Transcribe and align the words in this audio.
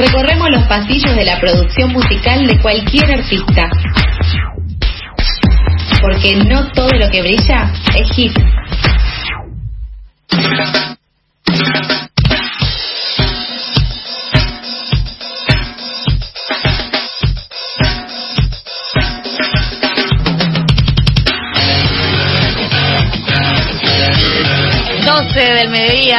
recorremos 0.00 0.48
los 0.50 0.66
pasillos 0.66 1.14
de 1.14 1.24
la 1.24 1.38
producción 1.38 1.92
musical 1.92 2.46
de 2.46 2.58
cualquier 2.60 3.10
artista. 3.10 3.68
Porque 6.00 6.36
no 6.36 6.72
todo 6.72 6.90
lo 6.92 7.10
que 7.10 7.20
brilla 7.20 7.70
es 7.94 8.10
hit. 8.12 8.32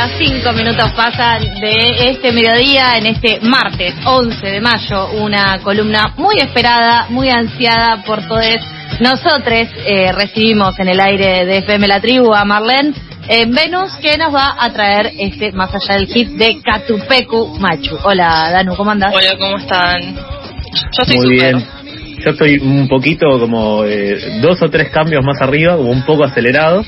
5 0.07 0.53
minutos 0.53 0.91
pasan 0.93 1.43
de 1.59 2.09
este 2.09 2.31
mediodía 2.31 2.97
en 2.97 3.05
este 3.05 3.39
martes 3.41 3.93
11 4.03 4.47
de 4.47 4.59
mayo, 4.59 5.11
una 5.11 5.59
columna 5.59 6.13
muy 6.17 6.37
esperada, 6.39 7.05
muy 7.09 7.29
ansiada 7.29 8.01
por 8.03 8.27
todos 8.27 8.61
nosotros. 8.99 9.67
Eh, 9.85 10.11
recibimos 10.11 10.79
en 10.79 10.87
el 10.87 10.99
aire 10.99 11.45
de 11.45 11.57
FM 11.59 11.87
La 11.87 11.99
Tribu 11.99 12.33
a 12.33 12.43
Marlene 12.45 12.93
en 13.27 13.53
Venus 13.53 13.95
que 14.01 14.17
nos 14.17 14.33
va 14.33 14.55
a 14.59 14.73
traer 14.73 15.11
este 15.19 15.51
más 15.51 15.69
allá 15.75 15.99
del 15.99 16.07
hit 16.07 16.29
de 16.29 16.59
Catupecu 16.61 17.59
Machu. 17.59 17.97
Hola 18.03 18.49
Danu, 18.51 18.75
¿cómo 18.75 18.89
andas? 18.91 19.13
Hola, 19.13 19.37
¿cómo 19.37 19.57
están? 19.57 20.15
Yo 20.15 21.03
estoy 21.03 21.17
Muy 21.17 21.29
bien. 21.29 21.63
Yo 22.23 22.31
estoy 22.31 22.57
un 22.57 22.87
poquito 22.87 23.39
como 23.39 23.83
eh, 23.85 24.39
dos 24.41 24.61
o 24.61 24.69
tres 24.69 24.89
cambios 24.89 25.23
más 25.23 25.41
arriba, 25.41 25.75
como 25.75 25.89
un 25.89 26.03
poco 26.03 26.23
acelerado, 26.23 26.83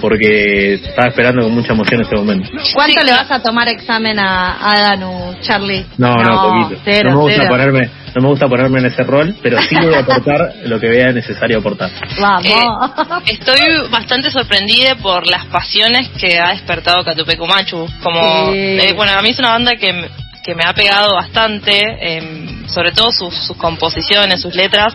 porque 0.00 0.74
estaba 0.74 1.08
esperando 1.08 1.42
con 1.42 1.52
mucha 1.54 1.72
emoción 1.72 2.00
este 2.02 2.16
momento. 2.16 2.48
¿Cuánto 2.74 3.00
Sí, 3.00 3.06
le 3.06 3.12
vas 3.12 3.30
a 3.30 3.40
tomar 3.42 3.68
examen 3.68 4.18
a, 4.18 4.70
a 4.72 4.80
Danu, 4.80 5.34
Charlie? 5.40 5.86
No, 5.98 6.14
no, 6.14 6.42
poquito. 6.64 6.80
Cero, 6.84 7.10
no 7.10 7.16
me 7.16 7.22
gusta 7.22 7.36
cero. 7.42 7.48
ponerme, 7.50 7.90
no 8.14 8.22
me 8.22 8.28
gusta 8.28 8.48
ponerme 8.48 8.78
en 8.80 8.86
ese 8.86 9.02
rol, 9.02 9.34
pero 9.42 9.58
sí 9.62 9.74
voy 9.82 9.94
a 9.94 10.00
aportar 10.00 10.52
lo 10.64 10.78
que 10.80 10.88
vea 10.88 11.12
necesario 11.12 11.58
aportar. 11.58 11.90
Vamos. 12.20 12.46
Eh, 12.46 13.32
Estoy 13.32 13.88
bastante 13.90 14.30
sorprendida 14.30 14.94
por 14.96 15.26
las 15.26 15.46
pasiones 15.46 16.08
que 16.10 16.38
ha 16.38 16.50
despertado 16.50 17.04
Catupecu 17.04 17.46
Machu. 17.46 17.86
Como, 18.02 18.20
Sí. 18.52 18.58
eh, 18.58 18.92
bueno, 18.96 19.12
a 19.18 19.22
mí 19.22 19.30
es 19.30 19.38
una 19.38 19.50
banda 19.50 19.72
que, 19.76 20.08
que 20.44 20.54
me 20.54 20.64
ha 20.64 20.72
pegado 20.72 21.14
bastante, 21.14 21.80
em, 22.00 22.66
sobre 22.68 22.92
todo 22.92 23.10
sus, 23.12 23.34
sus 23.34 23.56
composiciones, 23.56 24.40
sus 24.40 24.54
letras. 24.54 24.94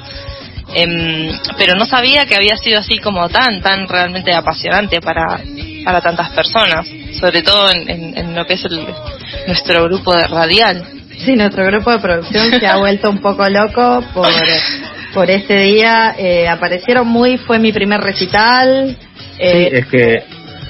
Em, 0.81 1.37
pero 1.57 1.75
no 1.75 1.85
sabía 1.85 2.25
que 2.25 2.35
había 2.35 2.55
sido 2.57 2.79
así 2.79 2.97
como 2.99 3.27
tan, 3.29 3.61
tan 3.61 3.87
realmente 3.87 4.33
apasionante 4.33 5.01
para, 5.01 5.41
para 5.83 6.01
tantas 6.01 6.29
personas, 6.31 6.85
sobre 7.19 7.41
todo 7.41 7.69
en, 7.71 7.89
en- 7.89 8.17
en 8.17 8.35
lo 8.35 8.45
que 8.45 8.53
es 8.53 8.65
el, 8.65 8.85
nuestro 9.47 9.83
grupo 9.85 10.15
de 10.15 10.27
radial. 10.27 10.83
Sí, 11.25 11.35
nuestro 11.35 11.65
grupo 11.65 11.91
de 11.91 11.99
producción 11.99 12.59
se 12.59 12.67
ha 12.67 12.77
vuelto 12.77 13.09
un 13.09 13.19
poco 13.19 13.47
loco 13.49 14.03
por, 14.13 14.27
por 15.13 15.29
este 15.31 15.57
día. 15.61 16.13
Eh, 16.17 16.47
aparecieron 16.47 17.07
muy, 17.07 17.37
fue 17.37 17.57
mi 17.57 17.71
primer 17.71 17.99
recital. 18.01 18.95
Eh, 19.39 19.69
Sí, 19.71 19.75
es 19.77 19.85
que 19.87 20.23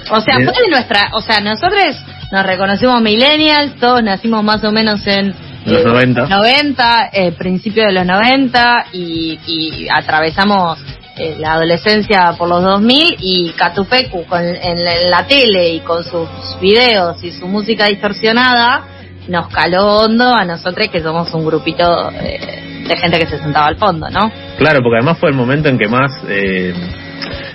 o 0.10 0.22
sea, 0.22 0.36
fue 0.36 0.54
de 0.64 0.70
nuestra, 0.70 1.10
o 1.14 1.22
sea, 1.22 1.42
nosotros 1.42 1.98
nos 2.32 2.46
reconocimos 2.46 3.02
millennials, 3.02 3.76
todos 3.78 4.02
nacimos 4.02 4.42
más 4.42 4.64
o 4.64 4.72
menos 4.72 5.06
en 5.06 5.36
Los 5.68 5.86
90. 5.86 6.28
90, 6.28 7.10
eh, 7.12 7.32
principio 7.34 7.84
de 7.86 7.92
los 7.92 8.06
90 8.06 8.86
y, 8.94 9.40
y 9.46 9.88
atravesamos 9.90 10.80
eh, 11.18 11.36
la 11.40 11.54
adolescencia 11.54 12.34
por 12.38 12.48
los 12.48 12.62
2000 12.62 13.18
y 13.20 13.50
Catupecu 13.58 14.26
con, 14.26 14.40
en, 14.40 14.84
la, 14.84 14.96
en 14.96 15.12
la 15.12 15.28
tele 15.28 15.74
y 15.74 15.80
con 15.80 16.04
sus 16.04 16.30
videos 16.62 17.24
y 17.24 17.32
su 17.32 17.48
música 17.48 17.88
distorsionada 17.88 18.84
nos 19.28 19.48
caló 19.48 19.98
hondo 19.98 20.34
a 20.34 20.46
nosotros 20.46 20.88
que 20.90 21.02
somos 21.02 21.34
un 21.34 21.46
grupito 21.46 22.12
eh, 22.12 22.86
de 22.88 22.98
gente 22.98 23.20
que 23.20 23.26
se 23.26 23.40
sentaba 23.40 23.68
al 23.68 23.78
fondo, 23.78 24.10
¿no? 24.10 24.32
Claro, 24.58 24.80
porque 24.82 24.98
además 24.98 25.18
fue 25.18 25.30
el 25.30 25.36
momento 25.36 25.70
en 25.70 25.78
que 25.78 25.88
más, 25.88 26.12
eh, 26.30 26.74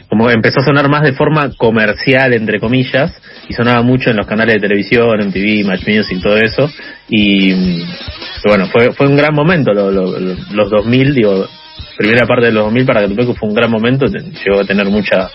como 0.09 0.29
empezó 0.29 0.61
a 0.61 0.65
sonar 0.65 0.89
más 0.89 1.03
de 1.03 1.12
forma 1.12 1.50
comercial, 1.56 2.34
entre 2.34 2.61
comillas, 2.61 3.12
y 3.49 3.53
sonaba 3.55 3.83
mucho 3.83 4.11
en 4.11 4.17
los 4.17 4.27
canales 4.27 4.55
de 4.57 4.61
televisión, 4.69 5.21
en 5.21 5.33
TV, 5.33 5.65
Match 5.65 5.87
Music, 5.87 6.21
todo 6.23 6.37
eso, 6.37 6.71
y 7.09 7.53
mm, 7.53 7.83
bueno, 8.47 8.67
fue, 8.67 8.93
fue 8.93 9.07
un 9.09 9.17
gran 9.17 9.35
momento, 9.35 9.73
lo- 9.73 9.91
lo- 9.91 10.19
lo- 10.19 10.37
los 10.53 10.71
2000, 10.71 11.15
digo, 11.15 11.49
primera 11.97 12.27
parte 12.27 12.47
de 12.47 12.53
los 12.53 12.65
2000 12.65 12.87
para 12.87 13.01
Catupecu 13.03 13.35
fue 13.35 13.49
un 13.49 13.55
gran 13.55 13.71
momento, 13.71 14.07
llegó 14.07 14.61
a 14.61 14.65
tener 14.65 14.87
mucha 14.87 15.31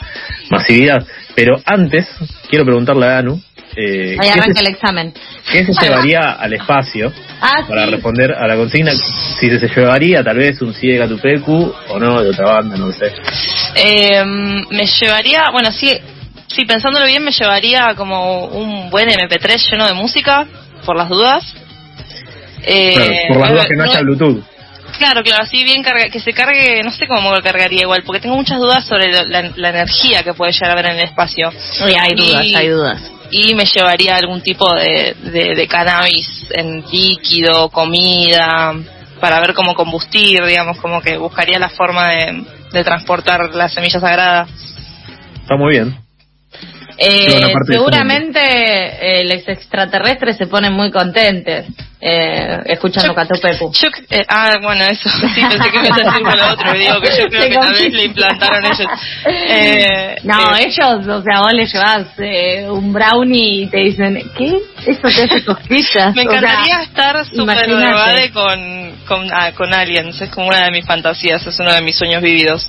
masividad, 0.49 1.05
pero 1.35 1.55
antes, 1.65 2.07
quiero 2.49 2.65
preguntarle 2.65 3.05
a 3.05 3.09
Danu, 3.09 3.41
eh, 3.75 4.15
Ahí 4.19 4.27
¿qué, 4.27 4.39
arranca 4.39 4.53
se, 4.55 4.65
el 4.65 4.67
examen. 4.73 5.13
qué 5.51 5.65
se 5.65 5.71
llevaría 5.85 6.31
al 6.31 6.53
espacio? 6.53 7.11
Ah, 7.41 7.63
para 7.67 7.85
sí. 7.85 7.91
responder 7.91 8.31
a 8.33 8.47
la 8.47 8.55
consigna 8.55 8.91
si 9.39 9.49
se 9.59 9.67
llevaría 9.67 10.23
tal 10.23 10.37
vez 10.37 10.59
un 10.63 10.73
CD 10.73 10.93
de 10.93 10.99
Catupecu 10.99 11.71
o 11.89 11.99
no 11.99 12.23
de 12.23 12.29
otra 12.29 12.45
banda, 12.53 12.75
no 12.77 12.91
sé. 12.91 13.11
Eh, 13.75 14.23
me 14.71 14.85
llevaría, 14.87 15.51
bueno, 15.51 15.71
sí, 15.71 15.91
sí, 16.57 16.65
pensándolo 16.65 17.05
bien, 17.05 17.23
me 17.23 17.31
llevaría 17.31 17.93
como 17.95 18.45
un 18.47 18.89
buen 18.89 19.07
MP3 19.09 19.71
lleno 19.71 19.85
de 19.87 19.93
música, 19.93 20.45
por 20.85 20.97
las 20.97 21.07
dudas. 21.07 21.43
Eh, 22.63 22.93
Claro, 22.95 23.13
por 23.29 23.37
las 23.37 23.49
no- 23.49 23.53
dudas 23.55 23.67
que 23.67 23.75
no 23.75 23.83
haya 23.83 24.01
Bluetooth. 24.01 24.43
Claro, 24.97 25.21
claro, 25.21 25.43
así 25.43 25.63
bien 25.63 25.83
carga, 25.83 26.09
que 26.09 26.19
se 26.19 26.33
cargue, 26.33 26.81
no 26.83 26.91
sé 26.91 27.07
cómo 27.07 27.31
lo 27.31 27.41
cargaría 27.43 27.81
igual, 27.81 28.01
porque 28.03 28.19
tengo 28.21 28.35
muchas 28.35 28.57
dudas 28.57 28.85
sobre 28.85 29.11
lo- 29.13 29.25
la, 29.25 29.51
la 29.55 29.69
energía 29.69 30.23
que 30.23 30.33
puede 30.33 30.51
llegar 30.51 30.69
a 30.69 30.73
haber 30.73 30.85
en 30.87 30.97
el 30.99 31.03
espacio. 31.05 31.49
Uy, 31.85 31.93
hay 31.99 32.15
dudas, 32.15 32.45
Y- 32.45 32.55
hay 32.55 32.67
dudas. 32.69 33.01
Y 33.29 33.53
me 33.55 33.65
llevaría 33.65 34.15
algún 34.15 34.41
tipo 34.41 34.73
de, 34.73 35.13
de, 35.21 35.53
de 35.55 35.67
cannabis 35.67 36.47
en 36.51 36.83
líquido, 36.91 37.69
comida, 37.69 38.73
para 39.19 39.39
ver 39.41 39.53
cómo 39.53 39.75
combustir, 39.75 40.43
digamos, 40.45 40.77
como 40.79 41.01
que 41.01 41.17
buscaría 41.17 41.59
la 41.59 41.69
forma 41.69 42.07
de, 42.09 42.43
de 42.71 42.83
transportar 42.85 43.53
la 43.53 43.67
semilla 43.69 43.99
sagrada. 43.99 44.47
Está 45.41 45.57
muy 45.57 45.71
bien. 45.73 45.97
Eh, 46.99 47.53
seguramente 47.69 48.39
eh, 48.41 49.23
los 49.25 49.47
extraterrestres 49.47 50.37
se 50.37 50.47
ponen 50.47 50.73
muy 50.73 50.91
contentos 50.91 51.65
eh, 51.99 52.59
escuchando. 52.65 53.13
Yo, 53.13 53.87
eh, 54.09 54.25
ah, 54.27 54.55
bueno, 54.61 54.83
eso, 54.85 55.09
sí, 55.35 55.41
pensé 55.49 55.71
que 55.71 55.79
me 55.79 55.87
ibas 55.87 55.99
a 55.99 56.03
decir 56.03 56.23
con 56.23 56.37
lo 56.37 56.53
otro, 56.53 56.73
digo 56.73 57.01
que 57.01 57.09
yo 57.19 57.27
creo 57.27 57.41
que 57.49 57.55
tal 57.55 57.73
vez 57.73 57.93
le 57.93 58.03
implantaron 58.05 58.65
ellos. 58.65 58.87
Eh, 59.49 60.15
No, 60.23 60.55
eh, 60.55 60.65
ellos, 60.67 61.07
o 61.07 61.21
sea, 61.21 61.41
vos 61.41 61.53
le 61.53 61.65
llevas 61.65 62.07
eh, 62.19 62.65
un 62.69 62.93
brownie 62.93 63.63
y 63.63 63.67
te 63.67 63.77
dicen, 63.77 64.21
¿qué? 64.37 64.57
Eso 64.85 65.01
te 65.01 65.23
hace 65.23 65.43
cosquillas. 65.45 66.15
Me 66.15 66.23
O 66.23 66.29
sea, 66.31 66.37
encantaría 66.39 66.81
estar 66.81 67.25
súper 67.25 68.31
con, 68.31 68.95
con, 69.07 69.27
ah, 69.33 69.51
con 69.55 69.73
aliens, 69.73 70.19
es 70.21 70.29
como 70.29 70.47
una 70.47 70.65
de 70.65 70.71
mis 70.71 70.85
fantasías, 70.85 71.45
es 71.45 71.59
uno 71.59 71.73
de 71.73 71.81
mis 71.81 71.95
sueños 71.95 72.21
vividos. 72.21 72.67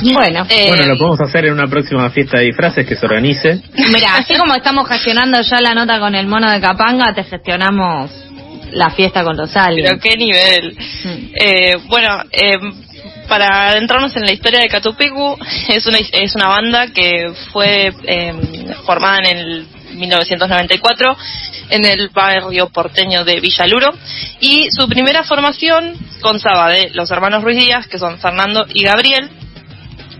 Bueno, 0.00 0.46
Eh, 0.48 0.66
Bueno, 0.68 0.86
lo 0.86 0.98
podemos 0.98 1.20
hacer 1.20 1.46
en 1.46 1.52
una 1.52 1.66
próxima 1.66 2.10
fiesta 2.10 2.38
de 2.38 2.46
disfraces 2.46 2.86
que 2.86 2.96
se 2.96 3.06
organice. 3.06 3.62
mira, 3.92 4.16
así 4.16 4.34
como 4.34 4.54
estamos 4.54 4.88
gestionando 4.88 5.40
ya 5.40 5.60
la 5.60 5.74
nota 5.74 5.98
con 6.00 6.14
el 6.14 6.26
mono 6.26 6.50
de 6.50 6.60
Capanga, 6.60 7.14
te 7.14 7.24
gestionamos 7.24 8.10
la 8.72 8.90
fiesta 8.90 9.22
con 9.22 9.36
los 9.36 9.50
pero 9.52 9.98
qué 10.00 10.16
nivel. 10.16 10.76
Mm. 11.04 11.34
Eh, 11.34 11.76
bueno, 11.86 12.22
eh, 12.32 12.58
para 13.28 13.68
adentrarnos 13.70 14.14
en 14.16 14.24
la 14.24 14.32
historia 14.32 14.60
de 14.60 14.68
Catupecu, 14.68 15.36
es 15.68 15.86
una, 15.86 15.98
es 15.98 16.34
una 16.34 16.48
banda 16.48 16.88
que 16.88 17.32
fue 17.52 17.92
eh, 18.04 18.34
formada 18.84 19.18
en 19.18 19.38
el 19.38 19.66
1994 19.94 21.16
en 21.70 21.84
el 21.84 22.08
barrio 22.08 22.68
porteño 22.68 23.24
de 23.24 23.40
Villaluro 23.40 23.92
y 24.40 24.66
su 24.70 24.88
primera 24.88 25.22
formación 25.22 25.94
constaba 26.20 26.68
de 26.68 26.90
los 26.94 27.10
hermanos 27.10 27.42
Ruiz 27.44 27.58
Díaz, 27.58 27.86
que 27.86 27.98
son 27.98 28.18
Fernando 28.18 28.66
y 28.72 28.82
Gabriel, 28.82 29.30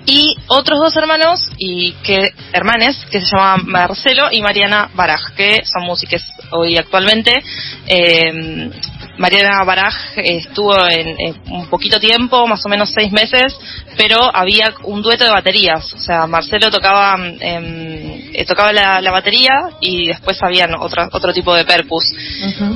y 0.07 0.37
otros 0.49 0.79
dos 0.81 0.97
hermanos 0.97 1.51
y 1.59 1.93
que 2.05 2.33
hermanes 2.53 3.05
que 3.11 3.21
se 3.21 3.27
llamaban 3.27 3.67
Marcelo 3.67 4.29
y 4.31 4.43
Mariana 4.43 4.91
Baraj 4.95 5.35
que 5.37 5.65
son 5.65 5.85
músicos 5.85 6.23
hoy 6.51 6.77
actualmente. 6.77 7.43
Eh, 7.87 8.71
Mariana 9.17 9.63
Baraj 9.65 9.95
estuvo 10.17 10.77
en, 10.89 11.17
en 11.19 11.41
un 11.51 11.69
poquito 11.69 12.01
tiempo 12.01 12.47
más 12.47 12.65
o 12.67 12.69
menos 12.69 12.91
seis 12.93 13.13
meses 13.13 13.57
pero 13.97 14.35
había 14.35 14.75
un 14.85 15.03
dueto 15.03 15.25
de 15.25 15.31
baterías. 15.31 15.93
O 15.93 15.99
sea 15.99 16.27
Marcelo 16.27 16.71
tocaba 16.71 17.17
em, 17.41 18.15
eh, 18.35 18.45
tocaba 18.45 18.73
la, 18.73 19.01
la 19.01 19.11
batería 19.11 19.71
y 19.81 20.09
después 20.09 20.43
habían 20.43 20.75
otra, 20.75 21.09
otro 21.13 21.33
tipo 21.33 21.55
de 21.55 21.65
percus. 21.65 22.05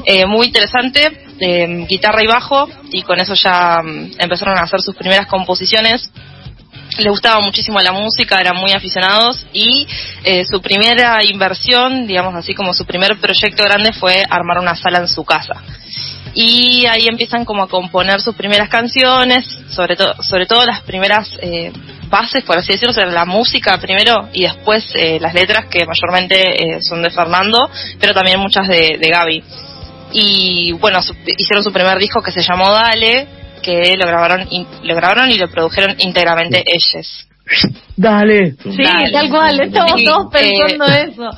Eh, 0.04 0.24
muy 0.26 0.46
interesante, 0.46 1.26
eh, 1.40 1.86
guitarra 1.88 2.22
y 2.22 2.26
bajo, 2.26 2.68
y 2.92 3.02
con 3.02 3.18
eso 3.18 3.34
ya 3.34 3.80
empezaron 4.18 4.56
a 4.56 4.62
hacer 4.62 4.80
sus 4.80 4.94
primeras 4.94 5.26
composiciones. 5.26 6.10
Le 6.98 7.10
gustaba 7.10 7.40
muchísimo 7.40 7.78
la 7.80 7.92
música, 7.92 8.40
eran 8.40 8.56
muy 8.56 8.72
aficionados 8.72 9.46
y 9.52 9.86
eh, 10.24 10.44
su 10.44 10.60
primera 10.60 11.22
inversión, 11.24 12.06
digamos 12.08 12.34
así 12.34 12.54
como 12.54 12.74
su 12.74 12.84
primer 12.84 13.16
proyecto 13.18 13.62
grande 13.62 13.92
fue 13.92 14.24
armar 14.28 14.58
una 14.58 14.74
sala 14.74 14.98
en 14.98 15.06
su 15.08 15.24
casa. 15.24 15.62
Y 16.34 16.86
ahí 16.86 17.06
empiezan 17.06 17.44
como 17.44 17.62
a 17.62 17.68
componer 17.68 18.20
sus 18.20 18.34
primeras 18.34 18.68
canciones, 18.68 19.44
sobre 19.70 19.94
todo, 19.96 20.14
sobre 20.22 20.46
todo 20.46 20.64
las 20.66 20.82
primeras 20.82 21.30
eh, 21.40 21.72
bases, 22.10 22.42
por 22.42 22.58
así 22.58 22.72
decirlo, 22.72 22.92
la 23.10 23.24
música 23.24 23.78
primero 23.78 24.28
y 24.32 24.42
después 24.42 24.84
eh, 24.94 25.18
las 25.20 25.34
letras 25.34 25.66
que 25.66 25.86
mayormente 25.86 26.40
eh, 26.42 26.82
son 26.82 27.00
de 27.02 27.10
Fernando, 27.10 27.70
pero 28.00 28.12
también 28.12 28.40
muchas 28.40 28.66
de, 28.66 28.98
de 29.00 29.08
Gaby. 29.08 29.44
y 30.12 30.72
bueno, 30.72 31.00
su- 31.02 31.14
hicieron 31.36 31.62
su 31.62 31.72
primer 31.72 31.98
disco 31.98 32.20
que 32.22 32.32
se 32.32 32.42
llamó 32.42 32.70
Dale, 32.72 33.26
que 33.60 33.94
lo 33.96 34.06
grabaron, 34.06 34.46
y- 34.50 34.66
lo 34.82 34.94
grabaron 34.94 35.30
y 35.30 35.34
lo 35.36 35.48
produjeron 35.50 35.94
íntegramente 35.98 36.62
ellos. 36.66 37.26
Dale. 37.96 38.52
Sí, 38.62 38.82
Dale. 38.82 39.10
tal 39.10 39.28
cual, 39.30 39.60
estamos 39.60 39.92
Sí, 39.96 40.04
todos 40.04 40.26
pensando 40.32 40.84
eso. 40.84 41.30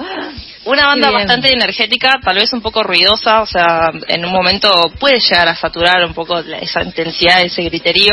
Una 0.67 0.87
banda 0.89 1.09
bien. 1.09 1.21
bastante 1.21 1.53
energética, 1.53 2.19
tal 2.23 2.37
vez 2.37 2.53
un 2.53 2.61
poco 2.61 2.83
ruidosa, 2.83 3.41
o 3.41 3.47
sea, 3.47 3.91
en 4.09 4.25
un 4.27 4.33
momento 4.33 4.71
puede 4.99 5.19
llegar 5.21 5.49
a 5.49 5.55
saturar 5.55 6.05
un 6.05 6.13
poco 6.13 6.43
la- 6.43 6.59
esa 6.59 6.83
intensidad, 6.83 7.41
ese 7.43 7.63
griterío, 7.63 8.13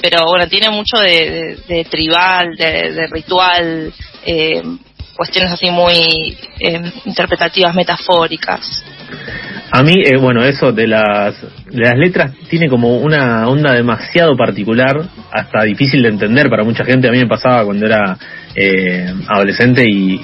pero 0.00 0.24
bueno, 0.26 0.48
tiene 0.48 0.70
mucho 0.70 0.96
de, 0.98 1.30
de- 1.30 1.74
de 1.74 1.84
tribal, 1.84 2.56
de, 2.56 2.92
de 2.92 3.06
ritual, 3.08 3.92
eh, 4.26 4.62
cuestiones 5.16 5.52
así 5.52 5.70
muy 5.70 6.36
eh, 6.58 6.92
interpretativas, 7.04 7.74
metafóricas. 7.74 8.82
A 9.76 9.82
mí, 9.82 9.94
eh, 10.04 10.16
bueno, 10.18 10.44
eso 10.44 10.70
de 10.70 10.86
las, 10.86 11.34
de 11.42 11.80
las 11.80 11.98
letras 11.98 12.30
tiene 12.48 12.68
como 12.68 12.98
una 12.98 13.48
onda 13.48 13.72
demasiado 13.74 14.36
particular, 14.36 15.02
hasta 15.32 15.64
difícil 15.64 16.00
de 16.00 16.10
entender 16.10 16.48
para 16.48 16.62
mucha 16.62 16.84
gente. 16.84 17.08
A 17.08 17.10
mí 17.10 17.18
me 17.18 17.26
pasaba 17.26 17.64
cuando 17.64 17.84
era 17.84 18.16
eh, 18.54 19.12
adolescente 19.26 19.84
y 19.84 20.20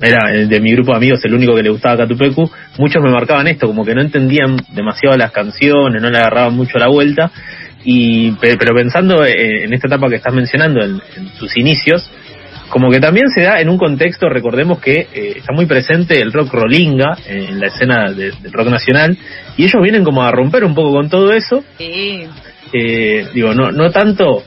era 0.00 0.32
eh, 0.32 0.46
de 0.46 0.60
mi 0.60 0.72
grupo 0.72 0.92
de 0.92 0.96
amigos 0.96 1.20
el 1.26 1.34
único 1.34 1.54
que 1.54 1.62
le 1.62 1.68
gustaba 1.68 1.98
Catupecu. 1.98 2.50
Muchos 2.78 3.02
me 3.02 3.10
marcaban 3.10 3.48
esto, 3.48 3.66
como 3.66 3.84
que 3.84 3.94
no 3.94 4.00
entendían 4.00 4.56
demasiado 4.72 5.14
las 5.18 5.30
canciones, 5.30 6.00
no 6.00 6.08
le 6.08 6.16
agarraban 6.16 6.54
mucho 6.56 6.78
la 6.78 6.88
vuelta. 6.88 7.30
Y, 7.84 8.30
pe- 8.32 8.56
pero 8.56 8.74
pensando 8.74 9.22
eh, 9.26 9.64
en 9.64 9.74
esta 9.74 9.88
etapa 9.88 10.08
que 10.08 10.16
estás 10.16 10.32
mencionando, 10.32 10.82
en, 10.82 11.02
en 11.18 11.28
sus 11.38 11.54
inicios, 11.58 12.10
como 12.70 12.90
que 12.90 13.00
también 13.00 13.28
se 13.34 13.42
da 13.42 13.60
en 13.60 13.68
un 13.68 13.76
contexto, 13.78 14.28
recordemos 14.28 14.80
que 14.80 15.08
eh, 15.12 15.34
está 15.36 15.52
muy 15.52 15.66
presente 15.66 16.20
el 16.20 16.32
rock 16.32 16.52
rollinga 16.54 17.18
eh, 17.26 17.46
en 17.50 17.60
la 17.60 17.66
escena 17.66 18.10
de- 18.12 18.32
del 18.32 18.52
rock 18.52 18.68
nacional, 18.68 19.16
y 19.56 19.64
ellos 19.64 19.82
vienen 19.82 20.04
como 20.04 20.22
a 20.22 20.30
romper 20.30 20.64
un 20.64 20.74
poco 20.74 20.92
con 20.92 21.10
todo 21.10 21.32
eso, 21.32 21.62
Sí. 21.78 22.24
eh, 22.72 23.26
digo, 23.34 23.52
no, 23.54 23.70
no 23.72 23.90
tanto 23.90 24.42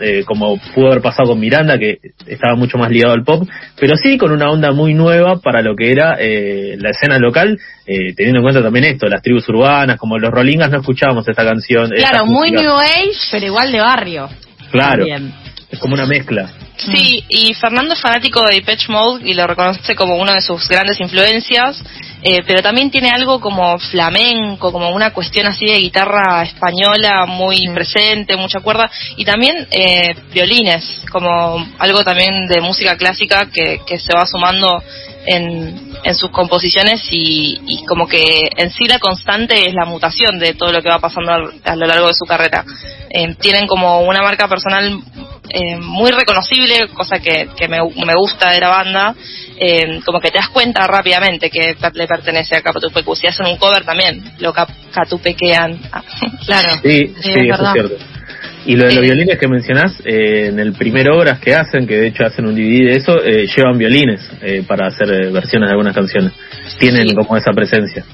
eh, 0.00 0.22
como 0.26 0.58
pudo 0.74 0.88
haber 0.88 1.00
pasado 1.00 1.30
con 1.30 1.40
Miranda, 1.40 1.78
que 1.78 1.96
estaba 2.26 2.54
mucho 2.56 2.76
más 2.76 2.90
ligado 2.90 3.14
al 3.14 3.24
pop, 3.24 3.48
pero 3.80 3.96
sí 3.96 4.18
con 4.18 4.30
una 4.30 4.50
onda 4.50 4.70
muy 4.72 4.92
nueva 4.92 5.40
para 5.40 5.62
lo 5.62 5.74
que 5.74 5.90
era 5.90 6.16
eh, 6.20 6.76
la 6.78 6.90
escena 6.90 7.18
local, 7.18 7.58
eh, 7.86 8.12
teniendo 8.14 8.40
en 8.40 8.42
cuenta 8.44 8.62
también 8.62 8.84
esto, 8.84 9.06
las 9.08 9.22
tribus 9.22 9.48
urbanas, 9.48 9.96
como 9.96 10.18
los 10.18 10.30
rollingas 10.30 10.70
no 10.70 10.80
escuchábamos 10.80 11.26
esta 11.26 11.42
canción. 11.44 11.88
Claro, 11.90 12.26
muy 12.26 12.50
música. 12.52 12.62
New 12.62 12.78
Age, 12.78 13.18
pero 13.30 13.46
igual 13.46 13.72
de 13.72 13.80
barrio. 13.80 14.28
Claro, 14.70 15.06
También. 15.06 15.32
es 15.70 15.78
como 15.78 15.94
una 15.94 16.06
mezcla. 16.06 16.50
Sí, 16.84 17.24
y 17.28 17.54
Fernando 17.54 17.94
es 17.94 18.00
fanático 18.00 18.42
de 18.42 18.56
Depeche 18.56 18.90
Mode 18.90 19.28
y 19.28 19.34
lo 19.34 19.46
reconoce 19.46 19.94
como 19.94 20.16
una 20.16 20.34
de 20.34 20.40
sus 20.40 20.66
grandes 20.68 20.98
influencias, 21.00 21.82
eh, 22.22 22.40
pero 22.46 22.62
también 22.62 22.90
tiene 22.90 23.10
algo 23.10 23.40
como 23.40 23.78
flamenco, 23.78 24.72
como 24.72 24.90
una 24.90 25.12
cuestión 25.12 25.46
así 25.46 25.66
de 25.66 25.78
guitarra 25.78 26.42
española 26.42 27.26
muy 27.26 27.68
presente, 27.74 28.36
mucha 28.36 28.60
cuerda, 28.60 28.90
y 29.16 29.24
también 29.24 29.66
eh, 29.70 30.14
violines, 30.32 31.02
como 31.10 31.64
algo 31.78 32.04
también 32.04 32.46
de 32.46 32.60
música 32.60 32.96
clásica 32.96 33.48
que, 33.52 33.80
que 33.86 33.98
se 33.98 34.12
va 34.14 34.26
sumando 34.26 34.82
en, 35.26 35.92
en 36.02 36.14
sus 36.16 36.30
composiciones 36.30 37.06
y, 37.10 37.60
y 37.66 37.84
como 37.86 38.08
que 38.08 38.48
en 38.56 38.70
sí 38.72 38.86
la 38.86 38.98
constante 38.98 39.68
es 39.68 39.74
la 39.74 39.84
mutación 39.86 40.38
de 40.38 40.54
todo 40.54 40.72
lo 40.72 40.82
que 40.82 40.88
va 40.88 40.98
pasando 40.98 41.32
al- 41.32 41.52
a, 41.64 41.76
lo 41.76 41.86
largo 41.86 42.08
de 42.08 42.14
su 42.14 42.24
carrera. 42.24 42.64
Eh, 43.10 43.34
tienen 43.40 43.66
como 43.68 44.00
una 44.00 44.22
marca 44.22 44.48
personal 44.48 44.98
eh, 45.52 45.76
muy 45.78 46.10
reconocible, 46.10 46.88
cosa 46.94 47.18
que, 47.18 47.48
que 47.56 47.68
me, 47.68 47.78
me 47.78 48.12
gusta 48.16 48.50
de 48.52 48.60
la 48.60 48.68
banda, 48.68 49.14
eh, 49.58 50.00
como 50.04 50.18
que 50.20 50.30
te 50.30 50.38
das 50.38 50.48
cuenta 50.48 50.86
rápidamente 50.86 51.50
que 51.50 51.76
le 51.94 52.06
pertenece 52.06 52.56
a 52.56 52.62
Catupecu. 52.62 53.14
Si 53.14 53.26
hacen 53.26 53.46
un 53.46 53.56
cover 53.58 53.84
también, 53.84 54.22
lo 54.40 54.52
cap- 54.52 54.70
catupequean. 54.92 55.78
Ah, 55.92 56.02
Claro. 56.46 56.68
Sí, 56.82 57.06
Sí, 57.08 57.14
sí, 57.22 57.30
es 57.30 57.54
eso 57.54 57.64
es 57.66 57.72
cierto. 57.72 57.94
Y 58.64 58.76
lo 58.76 58.86
de 58.86 58.94
los 58.94 58.98
Eh, 59.04 59.06
violines 59.08 59.38
que 59.40 59.48
mencionás, 59.48 59.92
eh, 60.04 60.46
en 60.46 60.58
el 60.60 60.72
primer 60.74 61.10
obras 61.10 61.40
que 61.40 61.52
hacen, 61.52 61.84
que 61.86 61.96
de 61.96 62.06
hecho 62.08 62.24
hacen 62.24 62.46
un 62.46 62.54
DVD 62.54 62.90
de 62.92 62.96
eso, 62.96 63.20
eh, 63.24 63.46
llevan 63.56 63.76
violines 63.76 64.20
eh, 64.40 64.62
para 64.66 64.86
hacer 64.86 65.08
versiones 65.32 65.68
de 65.68 65.72
algunas 65.72 65.94
canciones. 65.94 66.32
Tienen 66.78 67.08
Sí. 67.08 67.14
como 67.16 67.36
esa 67.36 67.52
presencia. 67.52 68.04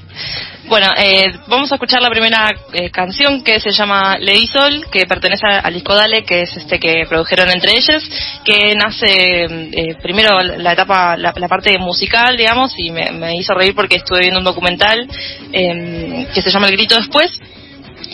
Bueno, 0.69 0.87
eh, 0.95 1.31
vamos 1.47 1.71
a 1.71 1.75
escuchar 1.75 1.99
la 1.99 2.11
primera 2.11 2.51
eh, 2.73 2.91
canción 2.91 3.43
que 3.43 3.59
se 3.59 3.71
llama 3.71 4.19
Lady 4.19 4.45
Sol, 4.45 4.85
que 4.91 5.07
pertenece 5.07 5.47
al 5.47 5.73
disco 5.73 5.95
Dale, 5.95 6.23
que 6.23 6.43
es 6.43 6.55
este 6.55 6.79
que 6.79 7.05
produjeron 7.09 7.49
entre 7.49 7.71
ellos, 7.75 8.07
que 8.45 8.75
nace 8.75 9.45
eh, 9.45 9.95
primero 9.99 10.39
la 10.39 10.73
etapa, 10.73 11.17
la, 11.17 11.33
la 11.35 11.47
parte 11.47 11.75
musical, 11.79 12.37
digamos, 12.37 12.75
y 12.77 12.91
me, 12.91 13.35
hizo 13.35 13.55
reír 13.55 13.73
porque 13.73 13.95
estuve 13.95 14.19
viendo 14.19 14.37
un 14.37 14.45
documental 14.45 15.09
eh, 15.51 16.27
que 16.35 16.41
se 16.43 16.51
llama 16.51 16.67
El 16.67 16.73
Grito 16.73 16.97
Después, 16.97 17.31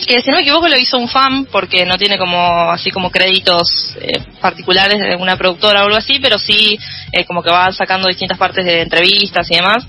que 0.06 0.22
si 0.22 0.30
no 0.30 0.36
me 0.36 0.42
equivoco 0.42 0.66
lo 0.66 0.78
hizo 0.78 0.96
un 0.96 1.08
fan 1.08 1.44
porque 1.52 1.84
no 1.84 1.98
tiene 1.98 2.16
como 2.16 2.70
así 2.70 2.90
como 2.90 3.10
créditos 3.10 3.94
eh, 4.00 4.18
particulares 4.40 4.98
de 4.98 5.14
una 5.16 5.36
productora 5.36 5.82
o 5.82 5.84
algo 5.84 5.98
así, 5.98 6.20
pero 6.22 6.38
sí 6.38 6.78
eh, 7.12 7.26
como 7.26 7.42
que 7.42 7.50
va 7.50 7.70
sacando 7.72 8.08
distintas 8.08 8.38
partes 8.38 8.64
de 8.64 8.80
entrevistas 8.80 9.46
y 9.50 9.56
demás. 9.56 9.86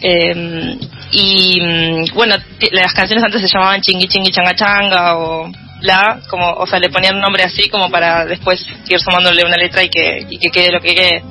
Eh, 0.00 0.78
y 1.10 1.60
mm, 1.60 2.14
bueno, 2.14 2.36
las 2.72 2.92
canciones 2.92 3.24
antes 3.24 3.40
se 3.40 3.48
llamaban 3.48 3.80
Chingui 3.80 4.08
Chingui 4.08 4.30
Changa 4.30 4.54
Changa 4.54 5.16
o 5.16 5.50
La, 5.80 6.20
como, 6.28 6.52
o 6.52 6.66
sea, 6.66 6.78
le 6.78 6.90
ponían 6.90 7.16
un 7.16 7.22
nombre 7.22 7.44
así 7.44 7.68
como 7.68 7.90
para 7.90 8.24
después 8.24 8.66
ir 8.88 9.00
sumándole 9.00 9.44
una 9.44 9.56
letra 9.56 9.82
y 9.82 9.88
que, 9.88 10.26
y 10.28 10.38
que 10.38 10.50
quede 10.50 10.72
lo 10.72 10.80
que 10.80 10.94
quede. 10.94 11.22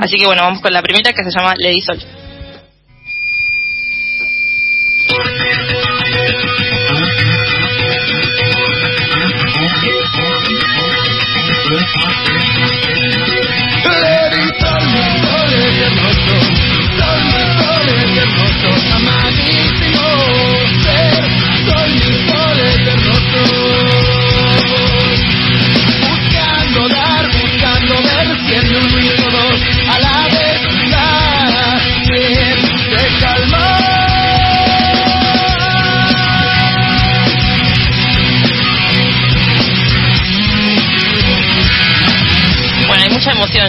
Así 0.00 0.18
que 0.18 0.26
bueno, 0.26 0.42
vamos 0.42 0.60
con 0.60 0.72
la 0.72 0.82
primera 0.82 1.12
que 1.12 1.24
se 1.24 1.30
llama 1.30 1.54
Lady 1.58 1.80
Sol. 1.80 1.98
Dar, 14.64 16.63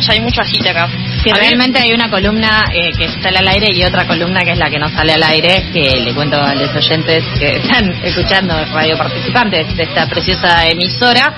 hay 0.10 0.22
mucha 0.22 0.42
agite 0.42 0.70
acá. 0.70 0.90
A 1.32 1.36
mí- 1.36 1.40
realmente 1.42 1.80
hay 1.80 1.94
una 1.94 2.10
columna 2.10 2.64
eh, 2.74 2.92
que 2.98 3.08
sale 3.22 3.38
al 3.40 3.48
aire 3.48 3.72
y 3.74 3.84
otra 3.84 4.06
columna 4.08 4.42
que 4.42 4.52
es 4.52 4.58
la 4.58 4.70
que 4.70 4.80
no 4.80 4.90
sale 4.90 5.14
al 5.14 5.24
aire, 5.24 5.64
que 5.74 6.00
le 6.02 6.14
cuento 6.14 6.40
a 6.42 6.54
los 6.56 6.74
oyentes 6.76 7.24
que 7.40 7.58
están 7.58 7.90
escuchando 8.04 8.54
radio 8.74 8.98
participantes 8.98 9.76
de 9.76 9.84
esta 9.84 10.08
preciosa 10.08 10.68
emisora, 10.68 11.34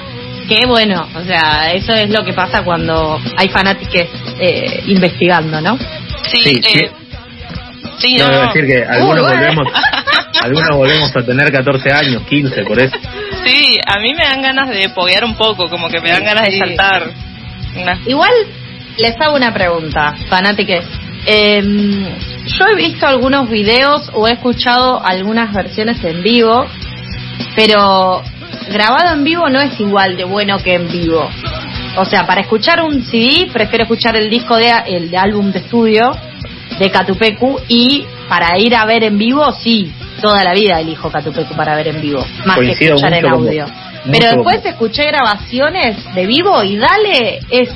que 0.47 0.65
bueno, 0.65 1.07
o 1.15 1.23
sea, 1.23 1.71
eso 1.73 1.93
es 1.93 2.09
lo 2.09 2.23
que 2.23 2.33
pasa 2.33 2.63
cuando 2.63 3.19
hay 3.37 3.49
fanáticos 3.49 4.07
eh, 4.39 4.83
investigando, 4.87 5.59
¿no? 5.61 5.77
Sí, 6.31 6.41
Sí, 6.41 6.61
eh, 6.79 6.91
sí, 7.99 8.15
No, 8.17 8.25
no, 8.27 8.31
debo 8.31 8.43
decir 8.53 8.65
que 8.67 8.83
algunos 8.83 9.21
bueno. 9.21 9.35
volvemos 9.39 9.67
algunos 10.43 10.69
volvemos 10.77 11.15
a 11.15 11.21
tener 11.25 11.51
14 11.51 11.91
años, 11.91 12.21
15, 12.29 12.63
por 12.63 12.79
eso. 12.79 12.95
Sí, 13.45 13.77
a 13.85 13.99
mí 13.99 14.13
me 14.13 14.23
dan 14.23 14.41
ganas 14.41 14.69
de 14.69 14.89
poguear 14.89 15.23
un 15.25 15.35
poco, 15.35 15.67
como 15.69 15.87
que 15.89 15.99
me 16.01 16.09
dan 16.11 16.23
ganas 16.23 16.43
de 16.47 16.57
saltar. 16.57 17.09
Igual 18.05 18.31
les 18.97 19.15
hago 19.19 19.35
una 19.35 19.53
pregunta, 19.53 20.15
fanáticos. 20.29 20.85
Em, 21.25 22.05
yo 22.45 22.65
he 22.71 22.75
visto 22.75 23.05
algunos 23.05 23.49
videos 23.49 24.09
o 24.13 24.27
he 24.27 24.33
escuchado 24.33 25.03
algunas 25.03 25.53
versiones 25.53 26.03
en 26.03 26.23
vivo, 26.23 26.65
pero 27.55 28.23
grabado 28.71 29.13
en 29.13 29.23
vivo 29.23 29.49
no 29.49 29.59
es 29.59 29.79
igual 29.79 30.15
de 30.15 30.23
bueno 30.23 30.57
que 30.59 30.75
en 30.75 30.87
vivo. 30.87 31.29
O 31.97 32.05
sea, 32.05 32.25
para 32.25 32.41
escuchar 32.41 32.81
un 32.81 33.03
CD 33.03 33.49
prefiero 33.51 33.83
escuchar 33.83 34.15
el 34.15 34.29
disco 34.29 34.55
de 34.55 34.71
el 34.87 35.09
de 35.09 35.17
álbum 35.17 35.51
de 35.51 35.59
estudio 35.59 36.11
de 36.79 36.91
Catupecu 36.91 37.59
y 37.67 38.05
para 38.29 38.57
ir 38.59 38.75
a 38.75 38.85
ver 38.85 39.03
en 39.03 39.17
vivo 39.17 39.51
sí, 39.51 39.91
toda 40.21 40.43
la 40.43 40.53
vida 40.53 40.79
elijo 40.79 41.11
Catupecu 41.11 41.55
para 41.55 41.75
ver 41.75 41.89
en 41.89 42.01
vivo, 42.01 42.25
más 42.45 42.55
Coincido 42.55 42.77
que 42.77 42.85
escuchar 42.95 43.13
en 43.13 43.21
con 43.23 43.33
audio. 43.33 43.65
Pero 44.09 44.27
después 44.31 44.63
escuché 44.63 45.05
grabaciones 45.07 45.97
de 46.13 46.25
vivo 46.25 46.63
y 46.63 46.77
dale 46.77 47.39
es 47.49 47.69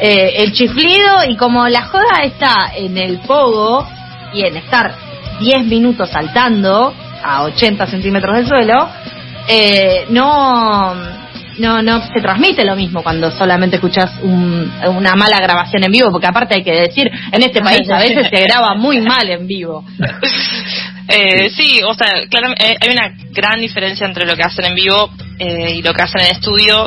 eh, 0.00 0.32
el 0.38 0.52
chiflido 0.52 1.24
y 1.28 1.36
como 1.36 1.68
la 1.68 1.82
joda 1.86 2.22
está 2.24 2.72
en 2.76 2.96
el 2.96 3.18
pogo 3.20 3.86
y 4.32 4.42
en 4.42 4.56
estar 4.56 4.94
10 5.40 5.64
minutos 5.66 6.10
saltando 6.10 6.94
a 7.22 7.42
80 7.44 7.86
centímetros 7.86 8.36
del 8.36 8.46
suelo, 8.48 8.88
eh, 9.48 10.06
no, 10.10 10.94
no, 11.58 11.82
no 11.82 12.00
se 12.06 12.20
transmite 12.20 12.64
lo 12.64 12.76
mismo 12.76 13.02
cuando 13.02 13.30
solamente 13.30 13.76
escuchas 13.76 14.12
un- 14.22 14.70
una 14.86 15.14
mala 15.16 15.38
grabación 15.40 15.84
en 15.84 15.90
vivo, 15.92 16.10
porque 16.10 16.26
aparte 16.28 16.54
hay 16.54 16.62
que 16.62 16.72
decir, 16.72 17.10
en 17.32 17.42
este 17.42 17.60
país 17.60 17.88
a 17.90 17.98
veces 17.98 18.28
se 18.32 18.42
graba 18.44 18.74
muy 18.76 19.00
mal 19.00 19.28
en 19.28 19.46
vivo. 19.46 19.84
Eh, 21.12 21.50
sí, 21.50 21.80
o 21.82 21.92
sea, 21.92 22.06
claro, 22.30 22.52
eh, 22.52 22.76
hay 22.80 22.90
una 22.92 23.12
gran 23.32 23.60
diferencia 23.60 24.06
entre 24.06 24.26
lo 24.26 24.36
que 24.36 24.42
hacen 24.44 24.64
en 24.66 24.76
vivo 24.76 25.10
eh, 25.40 25.74
y 25.74 25.82
lo 25.82 25.92
que 25.92 26.02
hacen 26.02 26.20
en 26.20 26.28
estudio, 26.36 26.86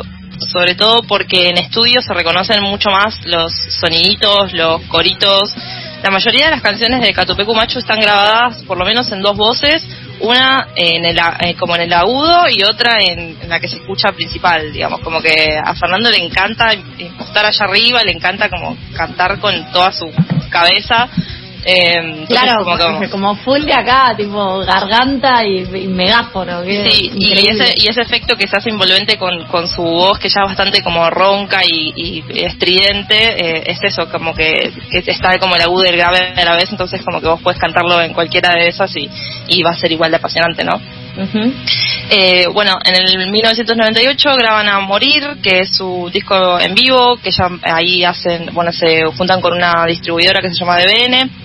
sobre 0.52 0.74
todo 0.74 1.02
porque 1.02 1.48
en 1.48 1.58
estudio 1.58 2.00
se 2.00 2.14
reconocen 2.14 2.62
mucho 2.62 2.90
más 2.90 3.24
los 3.24 3.52
soniditos, 3.80 4.52
los 4.52 4.82
coritos. 4.82 5.54
La 6.02 6.10
mayoría 6.10 6.46
de 6.46 6.50
las 6.52 6.62
canciones 6.62 7.00
de 7.00 7.12
Catupecu 7.12 7.54
Machu 7.54 7.78
están 7.78 8.00
grabadas 8.00 8.62
por 8.64 8.78
lo 8.78 8.84
menos 8.84 9.10
en 9.10 9.22
dos 9.22 9.36
voces, 9.36 9.82
una 10.20 10.68
en 10.76 11.04
el, 11.04 11.18
eh, 11.18 11.54
como 11.58 11.74
en 11.76 11.82
el 11.82 11.92
agudo 11.92 12.46
y 12.50 12.62
otra 12.62 12.98
en 13.00 13.48
la 13.48 13.58
que 13.58 13.68
se 13.68 13.76
escucha 13.76 14.12
principal, 14.12 14.72
digamos, 14.72 15.00
como 15.00 15.20
que 15.20 15.58
a 15.62 15.74
Fernando 15.74 16.10
le 16.10 16.24
encanta 16.24 16.72
estar 16.72 17.46
allá 17.46 17.64
arriba, 17.64 18.02
le 18.04 18.12
encanta 18.12 18.48
como 18.48 18.76
cantar 18.94 19.38
con 19.40 19.72
toda 19.72 19.92
su 19.92 20.12
cabeza. 20.50 21.08
Eh, 21.64 22.26
Claro, 22.28 22.64
como 23.10 23.34
full 23.36 23.62
de 23.62 23.72
acá, 23.72 24.14
tipo 24.16 24.58
garganta 24.60 25.44
y, 25.44 25.62
y 25.62 25.86
que 26.64 26.90
Sí, 26.90 27.10
y 27.14 27.48
ese, 27.48 27.74
y 27.76 27.88
ese 27.88 28.02
efecto 28.02 28.36
que 28.36 28.46
se 28.46 28.56
hace 28.56 28.70
envolvente 28.70 29.16
con, 29.16 29.44
con 29.46 29.68
su 29.68 29.82
voz, 29.82 30.18
que 30.18 30.28
ya 30.28 30.40
es 30.42 30.48
bastante 30.48 30.82
como 30.82 31.08
ronca 31.10 31.60
y, 31.64 31.92
y 31.96 32.44
estridente, 32.44 33.16
eh, 33.16 33.62
es 33.66 33.78
eso, 33.82 34.08
como 34.10 34.34
que, 34.34 34.72
que 34.90 35.10
está 35.10 35.38
como 35.38 35.56
el 35.56 35.62
agudo 35.62 35.84
y 35.84 35.88
el 35.88 35.96
grave 35.96 36.34
a 36.36 36.44
la 36.44 36.56
vez, 36.56 36.70
entonces 36.70 37.02
como 37.04 37.20
que 37.20 37.28
vos 37.28 37.40
puedes 37.42 37.60
cantarlo 37.60 38.00
en 38.00 38.12
cualquiera 38.12 38.52
de 38.52 38.68
esas 38.68 38.94
y, 38.96 39.08
y 39.48 39.62
va 39.62 39.70
a 39.70 39.76
ser 39.76 39.92
igual 39.92 40.10
de 40.10 40.16
apasionante, 40.18 40.64
¿no? 40.64 40.80
Ujú. 41.16 41.52
Eh, 42.10 42.46
bueno, 42.52 42.76
en 42.84 42.94
el 42.94 43.30
1998 43.30 44.36
graban 44.36 44.68
a 44.68 44.80
Morir, 44.80 45.36
que 45.42 45.60
es 45.60 45.76
su 45.76 46.10
disco 46.12 46.58
en 46.58 46.74
vivo, 46.74 47.16
que 47.22 47.30
ya 47.30 47.48
ahí 47.62 48.04
hacen, 48.04 48.50
bueno, 48.52 48.72
se 48.72 49.04
juntan 49.16 49.40
con 49.40 49.52
una 49.52 49.84
distribuidora 49.86 50.40
que 50.40 50.48
se 50.48 50.58
llama 50.58 50.76
DBN. 50.78 51.43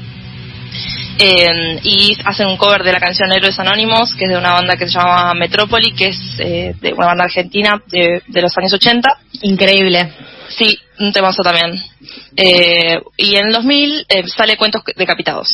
Eh, 1.19 1.79
y 1.83 2.17
hacen 2.25 2.47
un 2.47 2.57
cover 2.57 2.83
de 2.83 2.91
la 2.93 2.99
canción 2.99 3.31
Héroes 3.31 3.59
Anónimos, 3.59 4.15
que 4.15 4.25
es 4.25 4.31
de 4.31 4.37
una 4.37 4.53
banda 4.53 4.77
que 4.77 4.87
se 4.87 4.97
llama 4.97 5.33
Metrópoli, 5.33 5.91
que 5.93 6.07
es 6.07 6.19
eh, 6.39 6.73
de 6.79 6.93
una 6.93 7.07
banda 7.07 7.25
argentina 7.25 7.81
de, 7.87 8.21
de 8.27 8.41
los 8.41 8.57
años 8.57 8.73
80. 8.73 9.09
Increíble. 9.41 10.11
Sí, 10.49 10.79
un 10.99 11.11
temazo 11.13 11.43
también. 11.43 11.81
Eh, 12.35 12.97
y 13.17 13.35
en 13.35 13.47
el 13.47 13.53
2000 13.53 14.05
eh, 14.09 14.23
sale 14.27 14.57
Cuentos 14.57 14.81
Decapitados. 14.95 15.49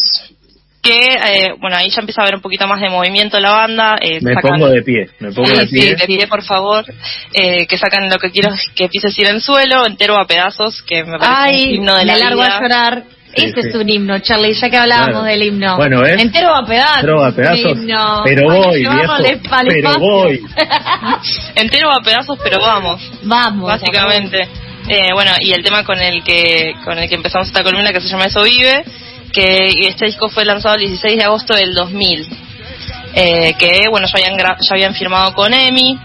Que, 0.81 1.15
eh, 1.15 1.53
bueno, 1.59 1.77
ahí 1.77 1.89
ya 1.89 1.99
empieza 2.01 2.21
a 2.21 2.25
haber 2.25 2.35
un 2.35 2.41
poquito 2.41 2.67
más 2.67 2.79
de 2.79 2.89
movimiento 2.89 3.37
en 3.37 3.43
la 3.43 3.51
banda. 3.51 3.95
eh, 3.99 4.19
Me 4.21 4.35
sacan- 4.35 4.51
pongo 4.59 4.69
de 4.69 4.83
pie, 4.83 5.09
me 5.19 5.31
pongo 5.31 5.49
de 5.49 5.67
Sí, 5.67 5.67
sí, 5.71 5.79
pie. 5.79 5.95
de 5.95 6.05
pie, 6.05 6.27
por 6.27 6.43
favor. 6.43 6.85
Eh, 7.33 7.65
que 7.65 7.77
sacan 7.77 8.07
lo 8.07 8.19
que 8.19 8.29
quiero 8.29 8.51
que 8.75 8.87
pises 8.87 9.17
ir 9.17 9.27
en 9.27 9.41
suelo, 9.41 9.87
entero 9.87 10.15
a 10.15 10.27
pedazos, 10.27 10.83
que 10.83 11.03
me 11.03 11.17
parece 11.17 11.33
Ay, 11.35 11.63
un 11.69 11.75
himno 11.77 11.95
de 11.95 12.05
me 12.05 12.11
la 12.11 12.17
largo 12.19 12.41
vida. 12.43 12.55
a 12.57 12.61
llorar. 12.61 13.03
Sí, 13.35 13.45
Ese 13.47 13.61
sí. 13.63 13.67
es 13.69 13.75
un 13.75 13.89
himno, 13.89 14.19
Charlie, 14.19 14.53
ya 14.53 14.69
que 14.69 14.77
hablábamos 14.77 15.09
Claro. 15.11 15.25
del 15.25 15.43
himno. 15.43 15.75
Bueno, 15.75 16.01
¿ves? 16.01 16.21
Entero 16.21 16.55
a 16.55 16.65
pedazos. 16.65 16.97
Entero 16.99 17.23
a 17.23 17.27
es 17.29 17.35
pedazos, 17.35 17.71
himno. 17.77 18.21
pero 18.23 18.43
voy, 18.49 18.79
viejo, 18.79 19.13
pero 19.17 19.29
espacio. 19.35 19.99
voy. 19.99 20.41
Entero 21.55 21.89
a 21.91 22.01
pedazos, 22.01 22.37
pero 22.43 22.57
vamos. 22.59 23.01
Vamos. 23.23 23.67
básicamente. 23.67 24.47
Eh, 24.87 25.09
bueno, 25.13 25.31
y 25.39 25.51
el 25.51 25.63
tema 25.63 25.83
con 25.83 25.99
el 25.99 26.23
que 26.23 26.73
con 26.83 26.97
el 26.97 27.09
que 27.09 27.15
empezamos 27.15 27.47
esta 27.47 27.63
columna 27.63 27.91
que 27.91 28.01
se 28.01 28.07
llama 28.07 28.25
Eso 28.25 28.43
Vive, 28.43 28.83
que 29.33 29.71
este 29.87 30.05
disco 30.05 30.29
fue 30.29 30.45
lanzado 30.45 30.75
el 30.75 30.81
16 30.81 31.17
de 31.17 31.23
agosto 31.23 31.55
del 31.55 31.73
2000. 31.73 32.27
Eh, 33.15 33.53
que 33.57 33.87
bueno, 33.89 34.07
ya 34.07 34.13
habían 34.17 34.37
gra- 34.37 34.57
ya 34.59 34.73
habían 34.75 34.93
firmado 34.93 35.33
con 35.33 35.53
EMI 35.53 35.97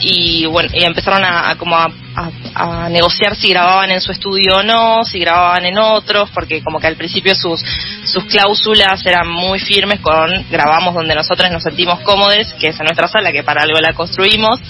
y 0.00 0.46
bueno, 0.46 0.70
y 0.72 0.84
empezaron 0.84 1.24
a, 1.24 1.54
como 1.56 1.76
a 1.76 2.88
negociar 2.90 3.34
si 3.36 3.48
grababan 3.48 3.90
en 3.90 4.00
su 4.00 4.12
estudio 4.12 4.56
o 4.58 4.62
no, 4.62 5.04
si 5.04 5.18
grababan 5.18 5.64
en 5.64 5.78
otros, 5.78 6.30
porque 6.30 6.62
como 6.62 6.78
que 6.78 6.86
al 6.86 6.96
principio 6.96 7.34
sus 7.34 7.62
sus 8.04 8.24
cláusulas 8.24 9.04
eran 9.06 9.28
muy 9.28 9.58
firmes 9.58 10.00
con 10.00 10.30
grabamos 10.50 10.94
donde 10.94 11.14
nosotros 11.14 11.50
nos 11.50 11.62
sentimos 11.62 12.00
cómodos, 12.00 12.52
que 12.58 12.68
es 12.68 12.78
en 12.78 12.84
nuestra 12.84 13.08
sala, 13.08 13.32
que 13.32 13.42
para 13.42 13.62
algo 13.62 13.78
la 13.78 13.92
construimos. 13.92 14.60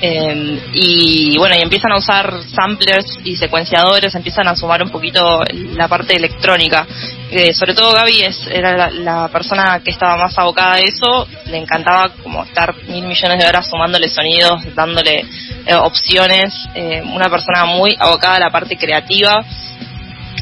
Eh, 0.00 0.60
y 0.74 1.38
bueno, 1.38 1.54
y 1.56 1.62
empiezan 1.62 1.92
a 1.92 1.96
usar 1.96 2.42
samplers 2.54 3.18
y 3.24 3.36
secuenciadores, 3.36 4.14
empiezan 4.14 4.46
a 4.48 4.56
sumar 4.56 4.82
un 4.82 4.90
poquito 4.90 5.42
la 5.74 5.88
parte 5.88 6.14
electrónica. 6.14 6.86
Eh, 7.30 7.52
sobre 7.54 7.74
todo 7.74 7.94
Gaby 7.94 8.22
es, 8.22 8.46
era 8.46 8.76
la, 8.76 8.90
la 8.90 9.28
persona 9.28 9.80
que 9.82 9.90
estaba 9.90 10.16
más 10.16 10.38
abocada 10.38 10.74
a 10.74 10.80
eso, 10.80 11.26
le 11.46 11.58
encantaba 11.58 12.10
como 12.22 12.44
estar 12.44 12.74
mil 12.88 13.06
millones 13.06 13.38
de 13.38 13.48
horas 13.48 13.68
sumándole 13.68 14.08
sonidos, 14.08 14.62
dándole 14.74 15.24
eh, 15.66 15.74
opciones, 15.74 16.54
eh, 16.74 17.02
una 17.02 17.28
persona 17.28 17.64
muy 17.64 17.96
abocada 17.98 18.36
a 18.36 18.40
la 18.40 18.50
parte 18.50 18.76
creativa 18.76 19.44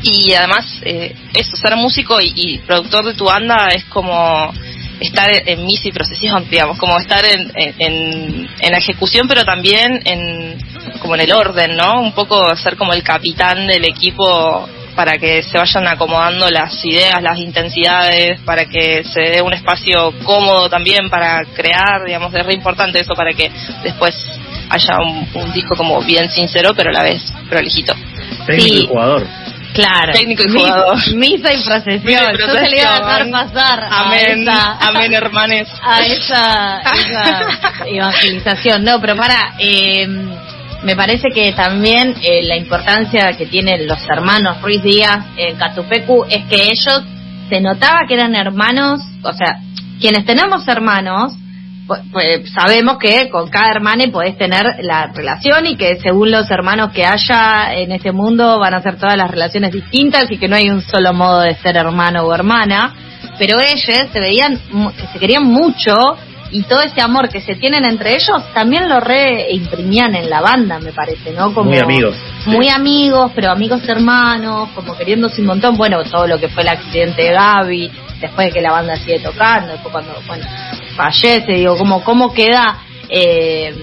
y 0.03 0.35
además 0.35 0.67
eh, 0.83 1.15
eso, 1.33 1.57
ser 1.57 1.77
músico 1.77 2.21
y, 2.21 2.33
y 2.35 2.59
productor 2.59 3.07
de 3.07 3.15
tu 3.15 3.25
banda 3.25 3.69
es 3.69 3.85
como 3.85 4.53
estar 5.01 5.29
en 5.47 5.65
misa 5.67 5.89
y 5.89 5.93
procesión, 5.93 6.49
digamos, 6.51 6.79
como 6.79 6.99
estar 6.99 7.25
en, 7.25 7.51
en, 7.55 7.75
en- 7.79 8.49
en 8.61 8.73
la 8.73 8.79
ejecución, 8.79 9.27
pero 9.29 9.45
también 9.45 10.01
en 10.05 10.59
como 11.01 11.15
en 11.17 11.23
el 11.23 11.33
orden, 11.33 11.77
¿no? 11.77 12.01
Un 12.01 12.13
poco 12.13 12.55
ser 12.57 12.77
como 12.77 12.93
el 12.95 13.03
capitán 13.03 13.67
del 13.67 13.85
equipo 13.85 14.69
para 14.95 15.19
que 15.19 15.43
se 15.43 15.59
vayan 15.59 15.87
acomodando 15.89 16.49
las 16.49 16.83
ideas, 16.85 17.21
las 17.21 17.39
intensidades, 17.39 18.41
para 18.43 18.65
que 18.67 19.03
se 19.05 19.21
dé 19.23 19.43
un 19.43 19.53
espacio 19.53 20.13
cómodo 20.25 20.69
también 20.71 21.11
para 21.11 21.45
crear, 21.53 22.05
digamos, 22.07 22.33
es 22.33 22.47
re 22.47 22.55
importante 22.55 23.01
eso 23.01 23.15
para 23.15 23.33
que 23.33 23.51
después 23.83 24.15
haya 24.71 24.99
un, 25.01 25.29
un 25.35 25.53
disco 25.53 25.75
como 25.77 26.01
bien 26.03 26.31
sincero, 26.31 26.71
pero 26.77 26.91
a 26.91 26.93
la 26.93 27.03
vez 27.03 27.23
prolijito. 27.51 27.93
Técnico 28.47 28.69
Sí. 28.77 28.83
y 28.85 28.87
jugador. 28.87 29.27
Claro. 29.75 30.13
Técnico 30.13 30.45
y 30.45 30.53
Mi- 30.53 30.61
jugador. 30.61 31.15
Misa 31.17 31.53
y 31.53 31.63
procesión. 31.65 32.37
Yo 32.39 32.47
se 32.47 32.69
le 32.71 32.79
iba 32.81 32.95
a 32.95 33.01
dejar 33.01 33.31
pasar 33.31 33.81
a 33.85 34.01
Amén, 34.07 34.43
esa, 34.49 34.79
amén, 34.89 35.13
hermanes. 35.15 35.69
a 35.83 36.01
esa, 36.07 36.81
esa 36.81 37.85
evangelización. 37.87 38.85
No, 38.85 39.01
pero 39.01 39.17
para, 39.17 39.55
eh, 39.59 40.07
me 40.85 40.95
parece 40.95 41.29
que 41.35 41.53
también 41.53 42.15
eh, 42.23 42.43
la 42.45 42.57
importancia 42.57 43.33
que 43.37 43.47
tienen 43.47 43.87
los 43.89 43.99
hermanos 44.09 44.61
Ruiz 44.63 44.83
Díaz 44.83 45.25
en 45.37 45.57
Catupecu 45.57 46.25
es 46.29 46.45
que 46.47 46.67
ellos 46.71 47.03
se 47.49 47.61
notaba 47.61 48.01
que 48.07 48.15
eran 48.15 48.35
hermanos, 48.37 49.01
o 49.23 49.33
sea, 49.33 49.59
quienes 50.01 50.25
tenemos 50.25 50.67
hermanos, 50.69 51.35
pues, 51.87 52.01
pues, 52.13 52.51
sabemos 52.53 52.99
que 52.99 53.29
con 53.29 53.51
cada 53.51 53.71
hermano 53.71 54.05
podés 54.11 54.39
tener 54.39 54.65
la 54.81 55.09
relación 55.09 55.67
y 55.67 55.77
que 55.77 55.99
según 56.01 56.31
los 56.31 56.51
hermanos 56.51 56.91
que 56.93 57.05
haya 57.05 57.75
en 57.75 57.93
este 57.93 58.13
mundo 58.13 58.59
van 58.59 58.75
a 58.75 58.83
ser 58.83 58.97
todas 58.97 59.17
las 59.17 59.31
relaciones 59.31 59.73
distintas 59.73 60.31
y 60.31 60.39
que 60.39 60.49
no 60.49 60.57
hay 60.57 60.71
un 60.71 60.81
solo 60.81 61.13
modo 61.13 61.41
de 61.41 61.55
ser 61.57 61.77
hermano 61.77 62.23
o 62.25 62.35
hermana. 62.35 62.95
Pero 63.39 63.59
ellos 63.61 64.09
se 64.13 64.21
veían 64.21 64.59
que 64.97 65.07
se 65.13 65.19
querían 65.19 65.45
mucho 65.45 65.95
y 66.51 66.63
todo 66.63 66.83
ese 66.83 67.03
amor 67.03 67.29
que 67.29 67.41
se 67.41 67.57
tienen 67.57 67.85
entre 67.85 68.15
ellos 68.15 68.43
también 68.55 68.89
lo 68.89 69.01
reimprimían 69.01 70.15
en 70.15 70.31
la 70.31 70.41
banda, 70.41 70.79
me 70.79 70.93
parece, 70.93 71.33
¿no? 71.33 71.53
Como 71.53 71.71
Muy 71.71 71.81
amigos. 71.81 72.17
Muy 72.47 72.69
amigos, 72.69 73.33
pero 73.35 73.51
amigos 73.51 73.83
hermanos, 73.89 74.69
como 74.75 74.97
queriéndose 74.97 75.41
un 75.41 75.49
montón. 75.49 75.77
Bueno, 75.77 76.03
todo 76.05 76.27
lo 76.29 76.39
que 76.39 76.49
fue 76.49 76.63
el 76.63 76.69
accidente 76.69 77.23
de 77.23 77.33
Gaby, 77.33 77.91
después 78.21 78.47
de 78.47 78.53
que 78.53 78.61
la 78.63 78.71
banda 78.71 78.97
sigue 78.97 79.19
tocando, 79.19 79.73
después 79.73 79.93
cuando, 79.93 80.15
bueno, 80.29 80.47
fallece, 80.97 81.53
digo, 81.53 81.77
como 81.77 82.03
cómo 82.05 82.33
queda 82.33 82.79
eh, 83.09 83.75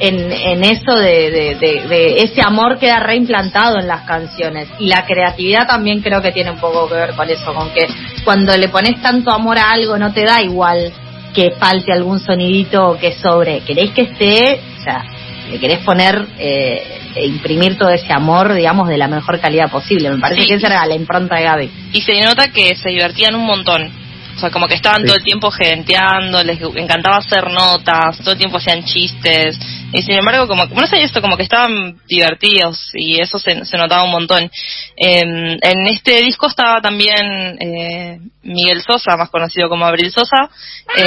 en, 0.00 0.32
en 0.32 0.64
eso 0.64 0.94
de, 0.96 1.30
de, 1.30 1.54
de- 1.60 1.86
de 1.88 2.14
ese 2.22 2.40
amor 2.44 2.78
queda 2.78 2.98
reimplantado 3.00 3.78
en 3.78 3.86
las 3.86 4.02
canciones. 4.02 4.68
Y 4.78 4.86
la 4.86 5.04
creatividad 5.04 5.66
también 5.66 6.00
creo 6.00 6.20
que 6.22 6.32
tiene 6.32 6.50
un 6.50 6.58
poco 6.58 6.88
que 6.88 6.94
ver 6.94 7.14
con 7.14 7.28
eso, 7.30 7.52
con 7.54 7.70
que 7.70 7.86
cuando 8.24 8.56
le 8.56 8.68
pones 8.68 9.00
tanto 9.02 9.30
amor 9.30 9.58
a 9.58 9.70
algo 9.72 9.96
no 9.98 10.12
te 10.12 10.24
da 10.24 10.42
igual 10.42 10.92
que 11.34 11.52
falte 11.58 11.92
algún 11.92 12.18
sonidito 12.20 12.88
o 12.90 12.98
que 12.98 13.12
sobre. 13.12 13.60
Querés 13.60 13.90
que 13.92 14.02
esté, 14.02 14.60
o 14.80 14.82
sea, 14.82 15.04
le 15.50 15.58
querés 15.58 15.78
poner, 15.78 16.26
eh, 16.38 16.98
e 17.14 17.26
imprimir 17.26 17.76
todo 17.76 17.90
ese 17.90 18.10
amor, 18.12 18.54
digamos, 18.54 18.88
de 18.88 18.96
la 18.96 19.06
mejor 19.06 19.38
calidad 19.38 19.70
posible. 19.70 20.10
Me 20.10 20.18
parece 20.18 20.42
Sí. 20.42 20.48
que 20.48 20.54
esa 20.54 20.66
era 20.68 20.86
la 20.86 20.94
impronta 20.94 21.36
de 21.36 21.42
Gaby. 21.42 21.70
Y 21.92 22.00
se 22.00 22.20
nota 22.22 22.48
que 22.50 22.74
se 22.74 22.88
divertían 22.88 23.34
un 23.34 23.44
montón. 23.44 24.01
O 24.42 24.44
sea, 24.44 24.50
como 24.50 24.66
que 24.66 24.74
estaban 24.74 25.02
Sí. 25.02 25.06
todo 25.06 25.16
el 25.18 25.22
tiempo 25.22 25.52
genteando, 25.52 26.42
les 26.42 26.60
encantaba 26.60 27.18
hacer 27.18 27.48
notas, 27.48 28.18
todo 28.18 28.32
el 28.32 28.38
tiempo 28.38 28.56
hacían 28.56 28.82
chistes. 28.84 29.56
Y 29.92 30.02
sin 30.02 30.16
embargo, 30.18 30.48
como, 30.48 30.64
no 30.66 30.84
sé 30.88 31.00
esto, 31.00 31.20
como 31.20 31.36
que 31.36 31.44
estaban 31.44 31.96
divertidos 32.08 32.90
y 32.94 33.20
eso 33.20 33.38
se, 33.38 33.64
se 33.64 33.76
notaba 33.78 34.02
un 34.02 34.10
montón. 34.10 34.50
En, 34.96 35.58
en 35.62 35.86
este 35.86 36.22
disco 36.22 36.48
estaba 36.48 36.80
también 36.80 37.56
eh, 37.60 38.18
Miguel 38.42 38.82
Sosa, 38.82 39.16
más 39.16 39.30
conocido 39.30 39.68
como 39.68 39.84
Abril 39.86 40.10
Sosa. 40.10 40.50
Eh, 40.96 41.04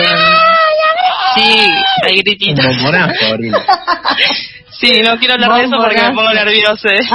sí, 1.35 1.67
hay 2.03 2.13
Un 2.13 2.19
grititos. 2.23 2.65
bombonazo, 2.65 3.25
Abril. 3.33 3.53
Sí, 4.79 5.01
no 5.01 5.17
quiero 5.17 5.35
hablar 5.35 5.53
de 5.53 5.63
eso 5.63 5.75
porque 5.77 6.01
me 6.01 6.11
pongo 6.13 6.33
nervioso. 6.33 6.89
¿eh? 6.89 6.99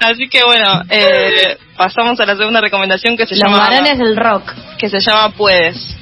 Así 0.00 0.28
que 0.28 0.42
bueno, 0.44 0.82
eh, 0.90 1.56
pasamos 1.76 2.18
a 2.20 2.26
la 2.26 2.36
segunda 2.36 2.60
recomendación 2.60 3.16
que 3.16 3.26
se 3.26 3.34
Los 3.36 3.44
llama 3.44 3.58
varones 3.58 3.98
del 3.98 4.16
rock. 4.16 4.52
que 4.78 4.88
se 4.88 5.00
llama 5.00 5.30
Puedes. 5.30 5.96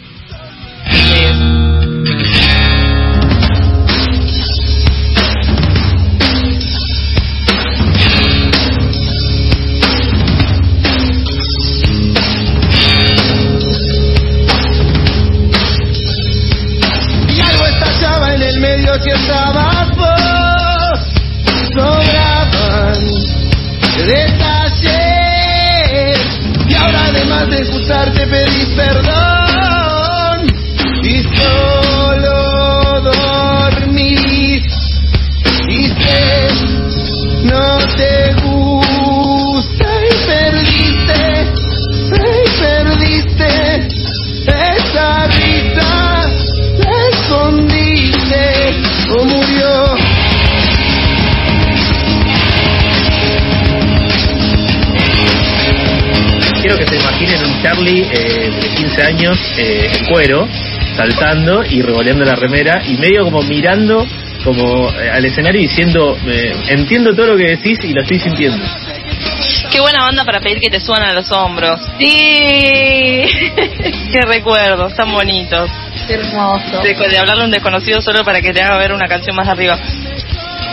guapos 19.62 20.98
sobraban 21.74 22.98
detalles 24.06 24.98
y 26.68 26.74
ahora 26.74 27.06
además 27.06 27.48
de 27.50 27.58
excusarte 27.58 28.26
pedís 28.26 28.68
perdón. 28.76 30.46
Y 31.02 31.22
soy 31.22 31.71
Charlie 57.62 58.02
eh, 58.02 58.50
de 58.60 58.68
15 58.74 59.02
años 59.02 59.38
eh, 59.56 59.90
en 59.94 60.06
cuero, 60.06 60.48
saltando 60.96 61.64
y 61.64 61.80
revoleando 61.80 62.24
la 62.24 62.34
remera 62.34 62.82
y 62.86 62.96
medio 62.96 63.24
como 63.24 63.42
mirando 63.42 64.04
como 64.44 64.90
eh, 64.90 65.10
al 65.10 65.24
escenario 65.24 65.60
y 65.60 65.68
diciendo, 65.68 66.16
eh, 66.26 66.52
entiendo 66.68 67.14
todo 67.14 67.28
lo 67.28 67.36
que 67.36 67.56
decís 67.56 67.78
y 67.84 67.92
lo 67.92 68.02
estoy 68.02 68.18
sintiendo. 68.18 68.64
Qué 69.70 69.80
buena 69.80 70.04
banda 70.04 70.24
para 70.24 70.40
pedir 70.40 70.58
que 70.58 70.70
te 70.70 70.80
suban 70.80 71.02
a 71.04 71.12
los 71.12 71.30
hombros. 71.30 71.80
Sí. 71.98 73.22
Qué 74.12 74.20
recuerdos, 74.26 74.94
tan 74.96 75.12
bonitos. 75.12 75.70
Qué 76.06 76.14
hermoso. 76.14 76.82
De, 76.82 76.94
de 76.94 77.18
hablarle 77.18 77.42
a 77.42 77.46
un 77.46 77.52
desconocido 77.52 78.00
solo 78.02 78.24
para 78.24 78.40
que 78.40 78.52
te 78.52 78.60
haga 78.60 78.76
ver 78.76 78.92
una 78.92 79.06
canción 79.06 79.36
más 79.36 79.48
arriba. 79.48 79.78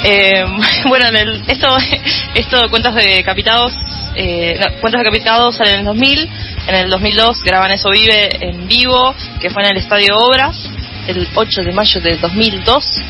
Eh, 0.03 0.43
bueno, 0.87 1.07
en 1.07 1.15
el, 1.15 1.43
esto, 1.47 1.67
esto 2.33 2.69
Cuentas 2.69 2.95
Decapitados, 2.95 3.73
eh, 4.15 4.55
no, 4.59 4.79
Cuentas 4.81 5.01
Decapitados 5.01 5.55
sale 5.55 5.73
en 5.73 5.79
el 5.79 5.85
2000, 5.85 6.29
en 6.69 6.75
el 6.75 6.89
2002 6.89 7.41
graban 7.43 7.71
Eso 7.71 7.89
Vive 7.89 8.29
en 8.41 8.67
vivo, 8.67 9.13
que 9.41 9.49
fue 9.49 9.63
en 9.63 9.71
el 9.71 9.77
Estadio 9.77 10.15
Obras, 10.17 10.69
el 11.07 11.27
8 11.33 11.63
de 11.63 11.71
mayo 11.71 11.99
del 11.99 12.21
2002, 12.21 13.01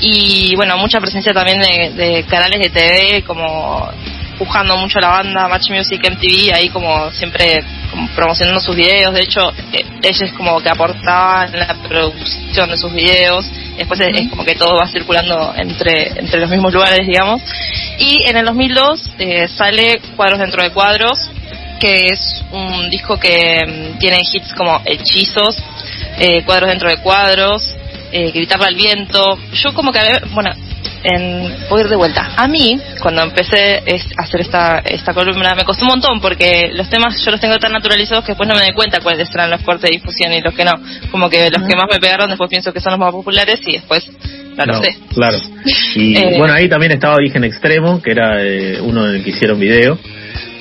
y 0.00 0.54
bueno, 0.54 0.78
mucha 0.78 1.00
presencia 1.00 1.32
también 1.32 1.60
de, 1.60 1.90
de 1.90 2.24
canales 2.24 2.60
de 2.60 2.70
TV, 2.70 3.24
como 3.24 3.90
empujando 4.32 4.76
mucho 4.76 4.98
a 4.98 5.02
la 5.02 5.08
banda, 5.08 5.48
Match 5.48 5.70
Music, 5.70 6.00
MTV, 6.08 6.54
ahí 6.54 6.68
como 6.70 7.10
siempre 7.10 7.62
como 7.90 8.08
promocionando 8.14 8.60
sus 8.60 8.76
videos, 8.76 9.12
de 9.12 9.22
hecho, 9.22 9.40
eh, 9.72 9.84
ella 10.02 10.26
es 10.26 10.32
como 10.32 10.60
que 10.62 10.70
aportaba 10.70 11.44
en 11.46 11.58
la 11.58 11.74
producción 11.88 12.70
de 12.70 12.76
sus 12.76 12.92
videos, 12.92 13.50
después 13.76 13.98
es, 14.00 14.16
es 14.16 14.30
como 14.30 14.44
que 14.44 14.54
todo 14.54 14.76
va 14.76 14.86
circulando 14.86 15.52
entre, 15.56 16.18
entre 16.18 16.40
los 16.40 16.48
mismos 16.48 16.72
lugares, 16.72 17.06
digamos. 17.06 17.42
Y 17.98 18.22
en 18.24 18.36
el 18.36 18.46
2002 18.46 19.10
eh, 19.18 19.48
sale 19.48 20.00
Cuadros 20.16 20.38
dentro 20.38 20.62
de 20.62 20.70
Cuadros, 20.70 21.18
que 21.80 22.10
es 22.12 22.44
un 22.52 22.88
disco 22.90 23.18
que 23.18 23.60
mm, 23.66 23.98
tiene 23.98 24.18
hits 24.20 24.52
como 24.54 24.80
Hechizos, 24.84 25.56
eh, 26.18 26.42
Cuadros 26.44 26.68
dentro 26.70 26.88
de 26.88 26.98
Cuadros, 26.98 27.74
eh, 28.12 28.30
Gritarle 28.32 28.66
al 28.66 28.74
viento. 28.76 29.38
Yo 29.54 29.72
como 29.74 29.90
que, 29.92 29.98
bueno, 30.32 30.50
en, 31.02 31.56
voy 31.70 31.80
a 31.80 31.84
ir 31.84 31.88
de 31.88 31.96
vuelta. 31.96 32.32
A 32.36 32.46
mí, 32.46 32.78
cuando 33.00 33.22
empecé 33.22 33.82
es- 33.86 34.06
a 34.18 34.24
hacer 34.24 34.42
esta, 34.42 34.80
esta 34.80 35.14
columna, 35.14 35.54
me 35.54 35.64
costó 35.64 35.84
un 35.86 35.92
montón 35.92 36.20
porque 36.20 36.70
los 36.74 36.90
temas 36.90 37.24
yo 37.24 37.30
los 37.30 37.40
tengo 37.40 37.56
tan 37.58 37.72
naturalizados 37.72 38.22
que 38.24 38.32
después 38.32 38.46
no 38.48 38.54
me 38.54 38.60
doy 38.62 38.74
cuenta 38.74 39.00
cuáles 39.00 39.30
eran 39.34 39.50
los 39.50 39.62
cortes 39.62 39.90
de 39.90 39.96
difusión 39.96 40.32
y 40.34 40.42
los 40.42 40.54
que 40.54 40.64
no. 40.64 40.72
Como 41.10 41.30
que 41.30 41.50
los 41.50 41.66
que 41.66 41.74
más 41.74 41.86
me 41.90 41.98
pegaron 41.98 42.28
después 42.28 42.50
pienso 42.50 42.72
que 42.72 42.80
son 42.80 42.92
los 42.92 43.00
más 43.00 43.12
populares 43.12 43.60
y 43.66 43.72
después 43.72 44.06
no, 44.56 44.64
lo 44.66 44.82
sé. 44.82 44.98
Claro. 45.14 45.38
Y 45.94 46.16
Eh. 46.18 46.34
bueno, 46.36 46.52
ahí 46.52 46.68
también 46.68 46.92
estaba 46.92 47.14
Origen 47.14 47.44
Extremo, 47.44 48.02
que 48.02 48.10
era 48.10 48.42
eh, 48.44 48.78
uno 48.80 49.08
en 49.08 49.16
el 49.16 49.24
que 49.24 49.30
hicieron 49.30 49.58
video. 49.58 49.98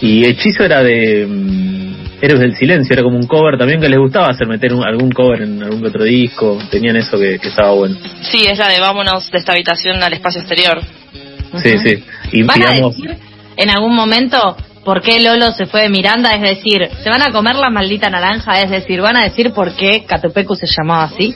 Y 0.02 0.26
Hechizo 0.26 0.64
era 0.64 0.82
de 0.84 1.26
mm, 1.28 1.94
Héroes 2.22 2.40
del 2.42 2.56
Silencio, 2.56 2.94
era 2.94 3.04
como 3.04 3.18
un 3.18 3.28
cover 3.28 3.58
también 3.58 3.80
que 3.82 3.90
les 3.90 4.00
gustaba 4.00 4.28
hacer 4.28 4.48
meter 4.48 4.74
un- 4.74 4.86
algún 4.86 5.12
cover 5.12 5.42
en 5.42 5.62
algún 5.64 5.86
otro 5.86 6.04
disco. 6.04 6.58
Tenían 6.70 6.96
eso 6.98 7.18
que, 7.18 7.40
que 7.40 7.48
estaba 7.50 7.72
bueno. 7.74 7.96
Sí, 8.22 8.46
es 8.48 8.58
la 8.58 8.68
de 8.70 8.80
vámonos 8.80 9.30
de 9.32 9.38
esta 9.38 9.52
habitación 9.54 10.02
al 10.04 10.14
espacio 10.14 10.42
exterior. 10.42 10.82
Sí, 11.64 11.78
sí. 11.80 12.04
Y 12.32 12.44
¿Van 12.44 12.62
a 12.62 12.72
digamos, 12.72 12.96
decir 12.98 13.18
en 13.58 13.70
algún 13.70 13.96
momento 13.96 14.56
por 14.86 15.02
qué 15.02 15.20
Lolo 15.20 15.52
se 15.52 15.66
fue 15.66 15.82
de 15.84 15.90
Miranda? 15.90 16.32
Es 16.32 16.42
decir, 16.42 16.90
¿se 17.04 17.10
van 17.10 17.22
a 17.22 17.32
comer 17.32 17.56
la 17.56 17.70
maldita 17.70 18.10
naranja? 18.10 18.60
Es 18.62 18.70
decir, 18.70 19.02
¿van 19.02 19.18
a 19.18 19.24
decir 19.24 19.52
por 19.54 19.76
qué 19.76 20.06
Catupecu 20.06 20.56
se 20.56 20.66
llamaba 20.68 21.04
así? 21.04 21.34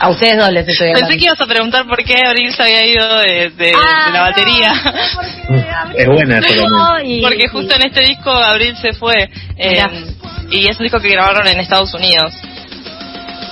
A 0.00 0.08
ustedes 0.10 0.36
dos 0.38 0.50
les 0.50 0.66
estoy 0.66 0.88
hablando. 0.88 1.08
Pensé 1.08 1.18
que 1.20 1.24
ibas 1.26 1.40
a 1.40 1.46
preguntar 1.46 1.86
por 1.86 2.02
qué 2.04 2.14
Abril 2.26 2.52
se 2.52 2.62
había 2.62 2.86
ido 2.86 3.18
de, 3.18 3.50
de- 3.50 3.72
Ah, 3.76 4.06
de 4.06 4.12
la 4.12 4.20
batería. 4.22 4.72
es 5.96 6.06
buena. 6.06 6.40
Y- 7.04 7.20
Porque 7.22 7.48
justo 7.48 7.74
en 7.76 7.82
este 7.86 8.00
disco 8.00 8.30
Abril 8.30 8.74
se 8.76 8.92
fue. 8.92 9.28
eh, 9.56 9.82
y 10.50 10.68
es 10.68 10.78
un 10.78 10.84
disco 10.84 11.00
que 11.00 11.08
grabaron 11.08 11.46
en 11.46 11.58
Estados 11.60 11.92
Unidos. 11.94 12.32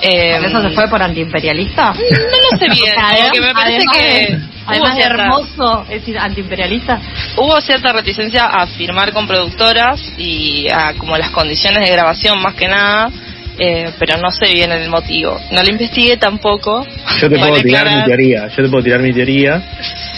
Eh, 0.02 0.36
¿Por 0.38 0.46
eso 0.48 0.62
se 0.62 0.70
fue 0.74 0.88
por 0.88 1.00
antiimperialista? 1.02 1.92
No 1.92 1.98
lo 2.00 2.58
sé 2.58 2.64
bien, 2.68 2.92
O 2.92 2.94
sea, 3.08 3.16
como 3.18 3.30
que 3.32 3.40
me 3.40 3.52
parece 3.52 3.84
además 3.88 3.96
que 3.96 4.51
además 4.66 4.96
de 4.96 5.02
hermoso, 5.02 5.82
es 5.88 6.00
decir, 6.00 6.18
antiimperialista. 6.18 7.00
hubo 7.36 7.60
cierta 7.60 7.92
reticencia 7.92 8.44
a 8.46 8.66
firmar 8.66 9.12
con 9.12 9.26
productoras 9.26 10.00
y 10.18 10.66
a 10.72 10.94
como 10.94 11.16
las 11.16 11.30
condiciones 11.30 11.84
de 11.84 11.92
grabación 11.92 12.40
más 12.42 12.54
que 12.54 12.68
nada, 12.68 13.10
eh, 13.58 13.90
pero 13.98 14.18
no 14.18 14.30
sé 14.30 14.52
bien 14.52 14.72
el 14.72 14.88
motivo. 14.88 15.38
No 15.50 15.62
lo 15.62 15.68
investigué 15.68 16.16
tampoco. 16.16 16.86
Yo 17.20 17.28
te 17.28 17.38
puedo 17.38 17.54
tirar 17.60 17.86
aclarar. 17.86 17.98
mi 17.98 18.04
teoría. 18.04 18.48
Yo 18.48 18.62
te 18.62 18.68
puedo 18.68 18.82
tirar 18.82 19.00
mi 19.00 19.12
teoría, 19.12 19.62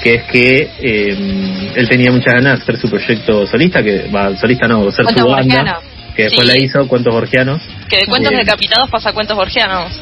que 0.02 0.14
es 0.14 0.22
que 0.24 0.70
eh, 0.80 1.72
él 1.74 1.88
tenía 1.88 2.12
muchas 2.12 2.34
ganas 2.34 2.58
de 2.58 2.62
hacer 2.62 2.76
su 2.78 2.88
proyecto 2.88 3.46
solista, 3.46 3.82
que 3.82 4.08
va, 4.08 4.36
solista 4.36 4.68
no, 4.68 4.90
ser 4.90 5.04
Cuentos 5.04 5.24
su 5.24 5.30
banda, 5.30 5.80
que 6.14 6.22
después 6.24 6.46
Sí. 6.48 6.52
la 6.56 6.64
hizo, 6.64 6.86
Cuentos 6.86 7.12
Borgianos. 7.12 7.60
Que 7.88 7.96
de 7.98 8.06
cuentos 8.06 8.30
Bien. 8.30 8.44
decapitados 8.44 8.88
pasa 8.88 9.10
a 9.10 9.12
cuentos 9.12 9.36
borgianos. 9.36 10.00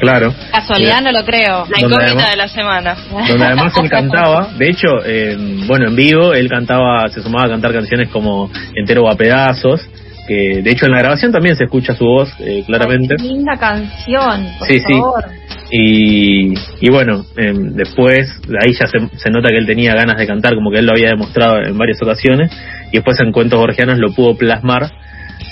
Claro. 0.00 0.34
Casualidad 0.52 1.00
no 1.02 1.12
lo 1.12 1.24
creo. 1.24 1.64
La 1.70 1.78
incógnita 1.78 2.04
además- 2.06 2.30
de 2.30 2.36
la 2.36 2.48
semana. 2.48 2.96
donde 3.28 3.44
además 3.44 3.72
él 3.82 3.88
cantaba, 3.90 4.48
de 4.58 4.68
hecho, 4.68 4.88
eh, 5.04 5.36
bueno, 5.66 5.88
en 5.88 5.96
vivo 5.96 6.32
él 6.34 6.48
cantaba, 6.48 7.08
se 7.08 7.22
sumaba 7.22 7.46
a 7.46 7.48
cantar 7.50 7.72
canciones 7.72 8.08
como 8.08 8.50
Entero 8.74 9.02
o 9.04 9.10
a 9.10 9.16
pedazos, 9.16 9.80
que 10.26 10.60
de 10.62 10.70
hecho 10.70 10.86
en 10.86 10.92
la 10.92 10.98
grabación 10.98 11.32
también 11.32 11.56
se 11.56 11.64
escucha 11.64 11.94
su 11.94 12.04
voz 12.04 12.32
eh, 12.40 12.62
claramente. 12.66 13.16
Qué 13.16 13.24
linda 13.24 13.56
canción, 13.58 14.48
por 14.58 14.68
Sí, 14.68 14.78
sí. 14.80 14.92
favor. 14.94 15.24
Y, 15.74 16.52
y 16.80 16.90
bueno, 16.90 17.24
eh, 17.36 17.52
después 17.54 18.28
de 18.46 18.58
ahí 18.62 18.72
ya 18.72 18.86
se, 18.86 18.98
se 19.18 19.30
nota 19.30 19.48
que 19.48 19.56
él 19.56 19.66
tenía 19.66 19.94
ganas 19.94 20.16
de 20.18 20.26
cantar, 20.26 20.54
como 20.54 20.70
que 20.70 20.78
él 20.78 20.86
lo 20.86 20.92
había 20.92 21.08
demostrado 21.08 21.62
en 21.64 21.76
varias 21.78 22.00
ocasiones, 22.02 22.50
y 22.90 22.96
después 22.98 23.18
en 23.20 23.32
Cuentos 23.32 23.58
Borgianos 23.58 23.98
lo 23.98 24.12
pudo 24.12 24.36
plasmar. 24.36 24.90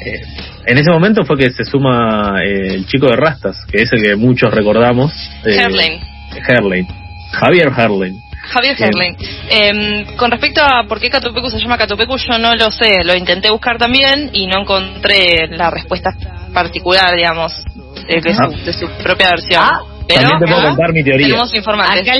Eh, 0.04 0.20
en 0.66 0.78
ese 0.78 0.90
momento 0.90 1.24
fue 1.24 1.36
que 1.36 1.50
se 1.50 1.64
suma 1.64 2.34
eh, 2.44 2.74
el 2.74 2.86
chico 2.86 3.06
de 3.06 3.16
Rastas, 3.16 3.56
que 3.70 3.82
es 3.82 3.92
el 3.92 4.02
que 4.02 4.16
muchos 4.16 4.52
recordamos. 4.52 5.12
eh, 5.44 5.56
Herlane. 5.56 6.00
Herlane. 6.48 6.86
Javier 7.32 7.68
Herlane. 7.76 8.16
Javier. 8.42 8.74
Herling. 8.80 9.16
Eh, 9.50 10.06
con 10.16 10.30
respecto 10.30 10.60
a 10.62 10.84
por 10.88 10.98
qué 10.98 11.10
Catupecu 11.10 11.50
se 11.50 11.58
llama 11.60 11.76
Catupecu, 11.78 12.16
yo 12.16 12.38
no 12.38 12.54
lo 12.56 12.70
sé. 12.70 13.04
Lo 13.04 13.14
intenté 13.14 13.50
buscar 13.50 13.76
también 13.78 14.30
y 14.32 14.46
no 14.46 14.60
encontré 14.62 15.46
la 15.50 15.70
respuesta 15.70 16.10
particular, 16.52 17.14
digamos, 17.14 17.62
de, 18.08 18.20
de 18.20 18.30
Ah. 18.32 18.48
su, 18.50 18.64
de 18.64 18.72
su 18.72 18.88
propia 19.02 19.28
versión. 19.30 19.62
Ah, 19.62 19.80
Pero 20.08 20.22
También 20.22 20.38
te 20.40 20.46
puedo 20.46 20.66
contar 20.68 20.92
mi 20.92 21.04
teoría. 21.04 21.26
tenemos 21.28 21.54
informantes. 21.54 22.00
Acá 22.02 22.12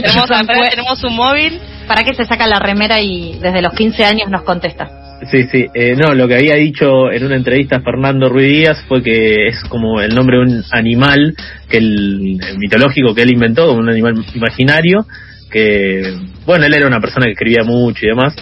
Tenemos, 0.71 1.01
fue- 1.01 1.11
un 1.11 1.17
móvil. 1.17 1.61
¿Para 1.89 2.05
qué 2.05 2.15
se 2.15 2.25
saca 2.25 2.47
la 2.47 2.61
remera 2.61 3.01
y 3.01 3.39
desde 3.41 3.61
los 3.63 3.73
15 3.73 4.05
años 4.05 4.29
nos 4.31 4.43
contesta? 4.43 4.89
Sí, 5.31 5.45
sí. 5.53 5.67
Eh, 5.75 5.95
no, 5.97 6.15
lo 6.15 6.27
que 6.27 6.35
había 6.37 6.55
dicho 6.55 7.11
en 7.13 7.25
una 7.27 7.37
entrevista 7.37 7.81
Fernando 7.81 8.29
Ruiz 8.29 8.49
Díaz 8.53 8.85
fue 8.89 9.03
que 9.03 9.49
es 9.49 9.63
como 9.69 10.01
el 10.01 10.15
nombre 10.15 10.39
de 10.39 10.43
un 10.45 10.65
animal 10.73 11.35
que 11.69 11.77
el, 11.77 12.39
el 12.49 12.59
mitológico 12.59 13.15
que 13.15 13.23
él 13.23 13.33
inventó, 13.35 13.67
como 13.67 13.81
un 13.81 13.91
animal 13.91 14.15
imaginario, 14.35 15.05
que, 15.51 16.15
bueno, 16.47 16.65
él 16.65 16.75
era 16.75 16.87
una 16.87 17.01
persona 17.01 17.27
que 17.27 17.33
escribía 17.33 17.65
mucho 17.65 18.07
y 18.07 18.09
demás, 18.09 18.35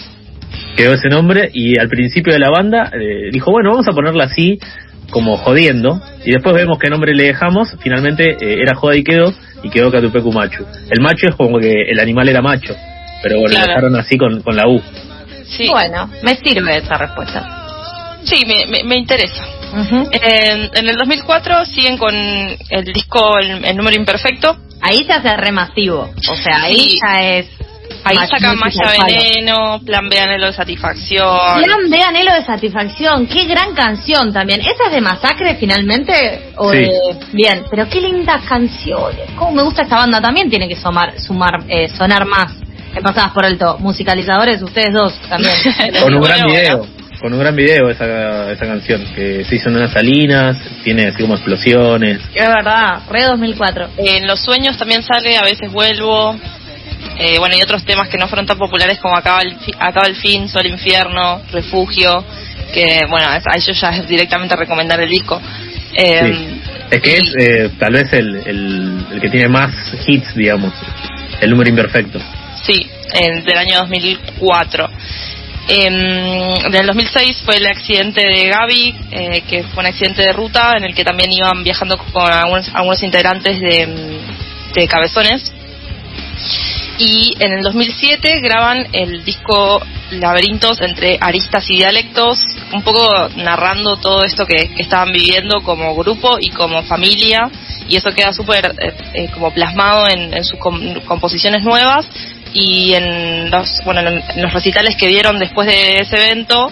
quedó 0.77 0.95
ese 0.95 1.09
nombre 1.09 1.51
y 1.53 1.79
al 1.79 1.89
principio 1.89 2.33
de 2.33 2.39
la 2.39 2.51
banda 2.51 2.91
eh, 2.95 3.31
dijo, 3.33 3.51
bueno, 3.51 3.71
vamos 3.71 3.89
a 3.89 3.93
ponerla 3.93 4.25
así, 4.25 4.59
como 5.11 5.37
jodiendo, 5.39 6.01
y 6.25 6.33
después 6.33 6.55
vemos 6.55 6.79
qué 6.79 6.91
nombre 6.91 7.15
le 7.15 7.25
dejamos, 7.25 7.75
finalmente 7.81 8.37
eh, 8.41 8.61
era 8.63 8.75
joda 8.77 8.95
y 8.95 9.03
quedó, 9.03 9.33
y 9.63 9.71
quedó 9.71 9.91
Catupecu 9.91 10.31
Machu. 10.33 10.65
El 10.91 11.01
macho 11.01 11.27
es 11.29 11.35
como 11.35 11.59
que 11.59 11.83
el 11.89 11.99
animal 11.99 12.29
era 12.29 12.43
macho, 12.43 12.75
pero 13.23 13.41
bueno, 13.41 13.51
Claro. 13.55 13.67
lo 13.67 13.75
dejaron 13.75 13.97
así 13.97 14.17
con, 14.17 14.43
con 14.43 14.55
la 14.55 14.69
U. 14.69 14.81
Sí, 15.49 15.69
Bueno, 15.69 16.11
me 16.23 16.37
sirve 16.37 16.77
esa 16.79 16.97
respuesta. 16.99 18.17
sí 18.25 18.45
me, 18.47 18.67
me, 18.67 18.85
me 18.85 18.97
interesa. 18.97 19.45
En, 20.13 20.71
en 20.75 20.89
el 20.89 20.97
2004 20.97 21.65
siguen 21.67 21.99
con 21.99 22.15
el 22.15 22.85
disco 22.93 23.39
El, 23.39 23.65
el 23.65 23.77
número 23.77 23.97
imperfecto. 23.97 24.57
Ahí 24.81 25.05
se 25.05 25.13
hace 25.13 25.37
remasivo. 25.37 26.11
O 26.31 26.35
sea, 26.37 26.63
ahí 26.63 26.91
Sí. 26.91 26.99
ya 27.03 27.21
es. 27.23 27.47
Ahí 28.05 28.17
sacan 28.29 28.57
Maya. 28.59 29.05
Veneno, 29.05 29.81
Plan 29.85 30.09
B 30.09 30.19
Anhelo 30.19 30.47
de 30.47 30.53
Satisfacción. 30.53 31.63
Plan 31.63 31.91
de 31.91 32.03
anhelo 32.03 32.33
de 32.33 32.45
satisfacción, 32.45 33.27
qué 33.27 33.45
gran 33.45 33.75
canción 33.75 34.33
también. 34.33 34.61
¿Esa 34.61 34.85
es 34.87 34.93
de 34.93 35.01
masacre 35.01 35.57
finalmente? 35.57 36.53
O 36.57 36.71
Sí. 36.71 36.79
de... 36.79 36.91
Bien, 37.33 37.65
pero 37.71 37.89
qué 37.89 38.01
lindas 38.01 38.45
canciones. 38.47 39.31
Cómo 39.37 39.51
me 39.53 39.63
gusta 39.63 39.83
esta 39.83 39.97
banda 39.97 40.21
también 40.21 40.49
tiene 40.49 40.69
que 40.69 40.77
sumar, 40.77 41.19
sumar 41.21 41.65
eh, 41.69 41.89
sonar 41.89 42.25
más. 42.25 42.53
En 42.95 43.03
pasadas 43.03 43.33
por 43.33 43.45
alto, 43.45 43.77
musicalizadores, 43.79 44.63
ustedes 44.63 44.93
dos 44.93 45.15
también. 45.29 45.53
Con 46.03 46.15
un 46.15 46.23
gran 46.23 46.47
video. 46.47 46.87
con 47.21 47.33
un 47.33 47.39
gran 47.41 47.55
video 47.57 47.91
esa, 47.91 48.51
esa 48.53 48.65
canción, 48.67 49.05
que 49.15 49.45
se 49.45 49.57
hizo 49.57 49.69
en 49.71 49.77
unas 49.77 49.93
salinas, 49.93 50.57
tiene 50.85 51.07
así 51.09 51.21
como 51.23 51.35
explosiones. 51.35 52.21
Es 52.35 52.49
verdad, 52.49 53.01
re 53.11 53.25
2004. 53.25 53.89
En 53.99 54.27
los 54.27 54.41
sueños 54.41 54.77
también 54.79 55.03
sale 55.03 55.37
A 55.37 55.43
veces 55.43 55.71
vuelvo. 55.73 56.37
Eh, 57.19 57.37
bueno, 57.39 57.57
y 57.57 57.63
otros 57.63 57.85
temas 57.85 58.09
que 58.09 58.17
no 58.19 58.29
fueron 58.29 58.47
tan 58.47 58.57
populares 58.59 58.99
como 59.01 59.17
Acaba 59.17 59.41
el, 59.43 59.57
fi- 59.59 59.73
Acaba 59.79 60.07
el 60.07 60.15
fin, 60.17 60.49
Sol 60.49 60.67
Infierno, 60.67 61.41
Refugio, 61.53 62.25
que 62.73 63.01
bueno, 63.11 63.27
a 63.29 63.39
ellos 63.57 63.81
ya 63.81 63.91
es 63.91 64.09
directamente 64.09 64.55
recomendar 64.57 65.01
el 65.01 65.09
disco. 65.11 65.41
Eh, 65.95 66.21
Sí. 66.23 66.61
Es 66.91 67.01
que 67.03 67.17
es 67.19 67.35
eh, 67.39 67.71
tal 67.79 67.93
vez 67.93 68.11
el, 68.15 68.37
el, 68.47 69.07
el 69.13 69.21
que 69.21 69.29
tiene 69.29 69.49
más 69.49 69.71
hits, 70.07 70.35
digamos, 70.35 70.73
el 71.41 71.51
número 71.51 71.69
imperfecto. 71.69 72.19
Sí, 72.63 72.87
en- 73.13 73.45
del 73.45 73.57
año 73.59 73.79
2004. 73.81 74.89
En 75.71 76.73
del 76.73 76.87
2006 76.87 77.43
fue 77.45 77.57
el 77.57 77.67
accidente 77.67 78.27
de 78.27 78.47
Gaby, 78.49 78.95
eh, 79.11 79.43
que 79.47 79.65
fue 79.65 79.81
un 79.83 79.87
accidente 79.87 80.23
de 80.23 80.33
ruta 80.33 80.73
en 80.79 80.85
el 80.85 80.95
que 80.95 81.05
también 81.05 81.31
iban 81.31 81.63
viajando 81.63 81.99
con 81.99 82.31
algunos, 82.33 82.71
algunos 82.75 83.03
integrantes 83.03 83.61
de, 83.61 84.19
de 84.75 84.89
Cabezones. 84.89 85.53
Y 86.99 87.35
en 87.39 87.53
el 87.53 87.63
2007 87.63 88.41
graban 88.41 88.87
el 88.93 89.25
disco 89.25 89.81
Laberintos 90.11 90.81
entre 90.81 91.19
aristas 91.21 91.69
y 91.69 91.77
dialectos, 91.77 92.39
un 92.73 92.83
poco 92.83 93.29
narrando 93.37 93.97
todo 93.99 94.25
esto 94.25 94.47
que, 94.47 94.71
estaban 94.79 95.13
viviendo 95.13 95.61
como 95.63 95.95
grupo 95.95 96.39
y 96.41 96.49
como 96.51 96.83
familia, 96.85 97.51
y 97.89 97.97
eso 97.97 98.11
queda 98.13 98.33
súper 98.33 98.75
eh, 98.79 98.95
eh, 99.15 99.29
como 99.35 99.53
plasmado 99.53 100.09
en, 100.09 100.35
en 100.35 100.45
sus 100.45 100.59
com- 100.59 100.95
composiciones 101.07 101.63
nuevas 101.63 102.09
y 102.61 102.95
en 102.95 103.51
los, 103.51 103.69
bueno, 103.85 104.01
en 104.01 104.43
los 104.43 104.53
recitales 104.53 104.97
que 104.97 105.07
dieron 105.09 105.39
después 105.39 105.67
de 105.69 105.99
ese 106.01 106.17
evento 106.17 106.71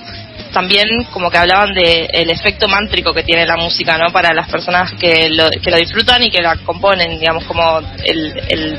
también 0.52 0.86
como 1.12 1.30
que 1.30 1.36
hablaban 1.38 1.74
de 1.74 2.08
el 2.12 2.30
efecto 2.30 2.66
mántrico 2.68 3.12
que 3.12 3.22
tiene 3.24 3.44
la 3.44 3.56
música 3.56 3.98
no 3.98 4.10
para 4.12 4.32
las 4.32 4.48
personas 4.48 4.92
que 4.94 5.28
lo, 5.28 5.50
que 5.50 5.70
lo 5.70 5.76
disfrutan 5.76 6.22
y 6.22 6.30
que 6.30 6.40
la 6.40 6.56
componen 6.64 7.18
digamos 7.18 7.44
como 7.44 7.80
el, 8.04 8.32
el- 8.48 8.78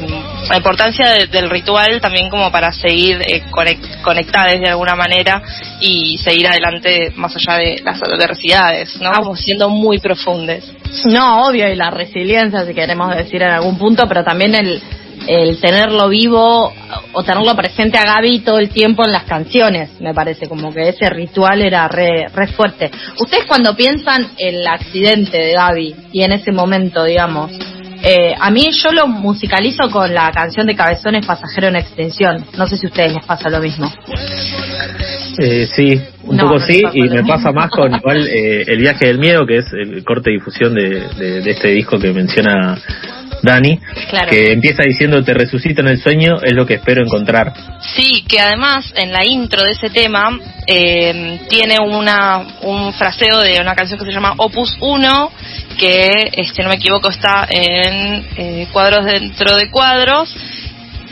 la 0.50 0.58
importancia 0.58 1.10
de- 1.12 1.28
del 1.28 1.50
ritual 1.50 2.00
también 2.02 2.30
como 2.30 2.52
para 2.52 2.72
seguir 2.72 3.22
eh, 3.22 3.44
conec- 3.52 4.02
conectadas 4.02 4.60
de 4.60 4.70
alguna 4.70 4.96
manera 4.96 5.42
y 5.82 6.18
seguir 6.18 6.48
adelante 6.48 7.12
más 7.16 7.36
allá 7.36 7.58
de 7.60 7.82
las 7.84 8.02
adversidades 8.02 9.00
no 9.00 9.12
como 9.12 9.36
siendo 9.36 9.70
muy 9.70 10.00
profundes. 10.00 10.64
No, 11.06 11.48
obvio, 11.48 11.68
y 11.72 11.76
la 11.76 11.92
resiliencia, 11.92 12.66
si 12.66 12.74
queremos 12.74 13.16
decir 13.16 13.42
en 13.44 13.50
algún 13.52 13.78
punto, 13.78 14.08
pero 14.08 14.24
también 14.24 14.56
el, 14.56 14.82
el 15.28 15.60
tenerlo 15.60 16.08
vivo 16.10 16.74
o 17.14 17.24
tenerlo 17.24 17.56
presente 17.56 17.98
a 17.98 18.06
Gaby 18.06 18.40
todo 18.40 18.60
el 18.60 18.70
tiempo 18.70 19.04
en 19.06 19.12
las 19.12 19.24
canciones, 19.24 20.00
me 20.00 20.14
parece, 20.14 20.48
como 20.48 20.74
que 20.74 20.90
ese 20.90 21.10
ritual 21.10 21.62
era 21.62 21.88
re, 21.88 22.28
re 22.34 22.48
fuerte. 22.48 22.90
Ustedes 23.20 23.46
cuando 23.46 23.76
piensan 23.76 24.28
el 24.38 24.66
accidente 24.66 25.38
de 25.38 25.54
Gaby 25.54 25.96
y 26.14 26.22
en 26.24 26.32
ese 26.32 26.52
momento, 26.52 27.04
digamos, 27.04 27.52
eh, 28.04 28.34
a 28.40 28.52
mí 28.52 28.70
yo 28.72 28.92
lo 28.92 29.08
musicalizo 29.08 29.90
con 29.90 30.14
la 30.14 30.32
canción 30.32 30.68
de 30.68 30.76
Cabezones 30.76 31.26
Pasajero 31.26 31.68
en 31.68 31.78
Extinción. 31.78 32.46
No 32.56 32.68
sé 32.68 32.78
si 32.78 32.86
a 32.86 32.90
ustedes 32.90 33.14
les 33.14 33.26
pasa 33.26 33.50
lo 33.50 33.60
mismo. 33.60 33.92
Eh, 35.40 35.68
sí, 35.76 36.00
un 36.24 36.36
No, 36.38 36.44
poco 36.44 36.54
no 36.56 36.60
sí, 36.66 36.82
y 36.94 37.02
me 37.04 37.22
mismo. 37.22 37.28
pasa 37.28 37.52
más 37.52 37.70
con 37.70 37.94
igual 37.94 38.28
eh, 38.28 38.64
El 38.68 38.80
viaje 38.80 39.08
del 39.08 39.20
miedo, 39.20 39.46
que 39.46 39.58
es 39.58 39.66
el 39.74 40.04
corte 40.04 40.30
de 40.30 40.38
difusión 40.38 40.74
de, 40.74 41.08
de- 41.18 41.42
de 41.42 41.52
este 41.52 41.70
disco 41.70 42.00
que 42.00 42.12
menciona 42.14 42.78
Dani, 43.42 43.80
Claro. 44.10 44.30
que 44.30 44.52
empieza 44.52 44.84
diciendo 44.84 45.24
te 45.24 45.34
resucito 45.34 45.82
en 45.82 45.88
el 45.90 46.00
sueño, 46.00 46.38
es 46.44 46.54
lo 46.54 46.66
que 46.66 46.76
espero 46.76 47.04
encontrar. 47.04 47.54
Sí, 47.96 48.24
que 48.28 48.40
además 48.40 48.94
en 48.96 49.12
la 49.12 49.26
intro 49.26 49.64
de 49.64 49.72
ese 49.72 49.90
tema 49.90 50.40
eh, 50.66 51.40
tiene 51.50 51.78
una, 51.80 52.60
un 52.62 52.94
fraseo 52.94 53.40
de 53.40 53.60
una 53.62 53.76
canción 53.76 54.00
que 54.00 54.06
se 54.06 54.12
llama 54.12 54.34
Opus 54.38 54.78
1, 54.80 55.32
que, 55.78 56.10
si 56.44 56.62
no 56.62 56.70
me 56.70 56.76
equivoco, 56.76 57.10
está 57.10 57.48
en 57.50 58.26
eh, 58.36 58.68
Cuadros 58.72 59.06
dentro 59.06 59.56
de 59.56 59.70
Cuadros, 59.70 60.36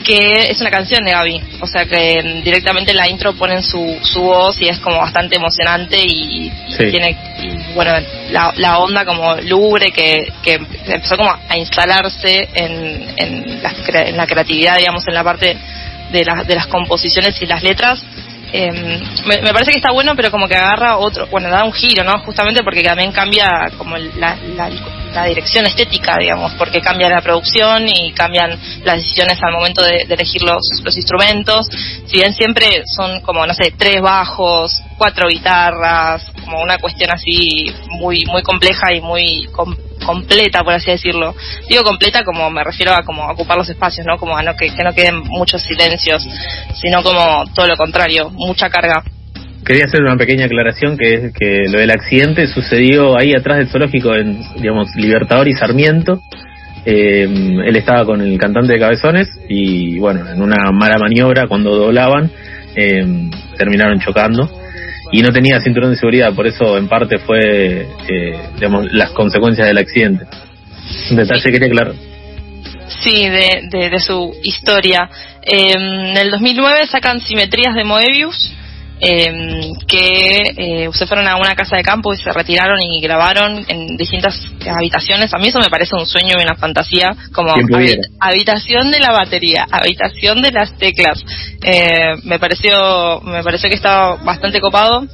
que 0.06 0.52
es 0.52 0.62
una 0.62 0.70
canción 0.70 1.04
de 1.04 1.12
Gaby. 1.12 1.42
O 1.62 1.68
sea 1.68 1.86
que 1.86 2.42
directamente 2.44 2.92
en 2.92 2.98
la 2.98 3.10
intro 3.10 3.34
ponen 3.34 3.64
su, 3.64 4.00
su 4.04 4.22
voz 4.22 4.62
y 4.62 4.70
es 4.70 4.80
como 4.80 4.98
bastante 4.98 5.36
emocionante 5.36 5.98
y, 6.00 6.52
tiene, 6.78 7.18
y, 7.42 7.74
bueno, 7.74 7.92
la, 8.30 8.54
la 8.56 8.80
onda 8.80 9.04
como 9.04 9.36
lúgubre 9.36 9.92
que, 9.92 10.32
que 10.44 10.60
empezó 10.86 11.18
como 11.18 11.32
a 11.32 11.58
instalarse 11.58 12.48
en, 12.54 13.14
en, 13.18 13.64
la, 13.64 13.74
en 14.08 14.18
la 14.18 14.28
creatividad, 14.28 14.78
digamos, 14.78 15.08
en 15.08 15.14
la 15.14 15.24
parte 15.24 15.58
de, 16.12 16.24
las 16.24 16.48
de 16.48 16.56
las 16.56 16.68
composiciones 16.68 17.42
y 17.42 17.46
las 17.46 17.64
letras. 17.64 18.06
Eh, 18.54 18.72
me, 19.26 19.42
me 19.42 19.52
parece 19.52 19.72
que 19.72 19.78
está 19.78 19.92
bueno, 19.92 20.16
pero 20.16 20.32
como 20.32 20.48
que 20.48 20.56
agarra 20.56 20.98
otro, 20.98 21.28
bueno, 21.28 21.50
da 21.50 21.66
un 21.66 21.74
giro, 21.74 22.04
¿no? 22.04 22.20
Justamente 22.20 22.64
porque 22.64 22.84
también 22.84 23.12
cambia 23.12 23.72
como 23.78 23.98
la, 23.98 24.38
la, 24.56 24.70
la 25.16 25.26
dirección 25.26 25.66
estética, 25.66 26.18
digamos, 26.20 26.54
porque 26.56 26.82
cambia 26.82 27.10
la 27.10 27.22
producción 27.22 27.88
y 27.88 28.12
cambian 28.12 28.52
las 28.84 28.98
decisiones 28.98 29.40
al 29.42 29.54
momento 29.54 29.82
de, 29.84 30.02
elegir 30.10 30.44
los, 30.44 30.62
los 30.84 30.96
instrumentos. 30.96 31.68
Si 32.06 32.18
bien 32.18 32.34
siempre 32.34 32.84
son 32.86 33.22
como, 33.22 33.46
no 33.46 33.54
sé, 33.54 33.74
tres 33.78 34.02
bajos, 34.02 34.82
cuatro 34.98 35.28
guitarras, 35.30 36.24
como 36.44 36.62
una 36.62 36.78
cuestión 36.78 37.12
así 37.12 37.74
muy, 37.90 38.26
muy 38.26 38.44
compleja 38.44 38.94
y 38.94 39.02
muy 39.02 39.48
com- 39.54 39.76
completa, 40.06 40.64
por 40.64 40.74
así 40.74 40.92
decirlo. 40.92 41.34
Digo 41.70 41.84
completa 41.84 42.24
como 42.24 42.50
me 42.50 42.64
refiero 42.64 42.94
a 42.94 43.04
como 43.04 43.26
ocupar 43.28 43.58
los 43.58 43.70
espacios, 43.70 44.06
¿no? 44.06 44.18
Como 44.18 44.38
a 44.38 44.44
no 44.44 44.56
que 44.56 44.70
no 44.84 44.94
queden 44.94 45.20
muchos 45.24 45.62
silencios, 45.64 46.28
sino 46.74 47.02
como 47.02 47.46
todo 47.54 47.68
lo 47.68 47.78
contrario, 47.78 48.30
mucha 48.32 48.70
carga. 48.70 49.02
Quería 49.66 49.86
hacer 49.86 50.02
una 50.04 50.16
pequeña 50.16 50.46
aclaración 50.46 50.98
que 50.98 51.14
es 51.14 51.34
que 51.34 51.64
lo 51.72 51.80
del 51.80 51.90
accidente 51.90 52.48
sucedió 52.48 53.18
ahí 53.18 53.34
atrás 53.34 53.58
del 53.58 53.68
zoológico 53.68 54.14
en, 54.16 54.40
digamos, 54.62 54.96
Libertador 54.96 55.48
y 55.48 55.54
Sarmiento. 55.54 56.22
Eh, 56.86 57.24
él 57.24 57.76
estaba 57.76 58.06
con 58.06 58.22
el 58.22 58.38
cantante 58.38 58.74
de 58.74 58.80
Cabezones 58.80 59.28
y 59.50 59.98
bueno, 59.98 60.30
en 60.30 60.40
una 60.40 60.72
mala 60.72 61.00
maniobra 61.00 61.48
cuando 61.48 61.76
doblaban 61.76 62.30
eh, 62.76 63.30
terminaron 63.58 64.00
chocando 64.00 64.48
y 65.12 65.22
no 65.22 65.32
tenía 65.32 65.60
cinturón 65.62 65.92
de 65.92 65.98
seguridad, 65.98 66.34
por 66.34 66.46
eso 66.46 66.78
en 66.78 66.88
parte 66.88 67.18
fue, 67.20 67.88
eh, 68.08 68.40
digamos, 68.56 68.92
las 68.92 69.12
consecuencias 69.12 69.68
del 69.68 69.78
accidente. 69.78 70.26
Un 71.12 71.18
detalle 71.18 71.42
que 71.44 71.52
quería 71.52 71.68
aclarar. 71.68 71.94
Sí, 72.88 73.30
de, 73.30 73.68
de, 73.70 73.90
de 73.90 74.00
su 74.00 74.34
historia. 74.44 75.10
Eh, 75.42 75.74
en 75.76 76.18
el 76.18 76.32
2009 76.32 76.88
sacan 76.88 77.20
Simetrías 77.20 77.74
de 77.76 77.84
Moebius, 77.84 78.54
eh, 79.02 79.72
que 79.88 80.38
eh, 80.58 80.90
se 80.94 81.06
fueron 81.06 81.28
a 81.28 81.36
una 81.36 81.56
casa 81.56 81.76
de 81.76 81.84
campo 81.84 82.14
y 82.14 82.18
se 82.18 82.32
retiraron 82.32 82.80
y 82.82 83.02
grabaron 83.02 83.66
en 83.68 83.98
distintas 83.98 84.40
habitaciones. 84.76 85.34
A 85.34 85.38
mí 85.38 85.48
eso 85.50 85.60
me 85.60 85.70
parece 85.70 85.96
un 85.96 86.06
sueño 86.06 86.38
y 86.40 86.44
una 86.44 86.56
fantasía, 86.56 87.16
como 87.34 87.54
habitación 88.20 88.92
de 88.92 89.00
la 89.00 89.12
batería, 89.12 89.66
habitación 89.72 90.42
de 90.42 90.52
las 90.52 90.78
teclas. 90.78 91.24
Eh, 91.64 92.16
me 92.24 92.40
pareció, 92.40 93.22
me 93.22 93.44
pareció 93.44 93.70
que 93.70 93.76
estaba 93.76 94.16
bastante 94.18 94.60
copado. 94.62 95.06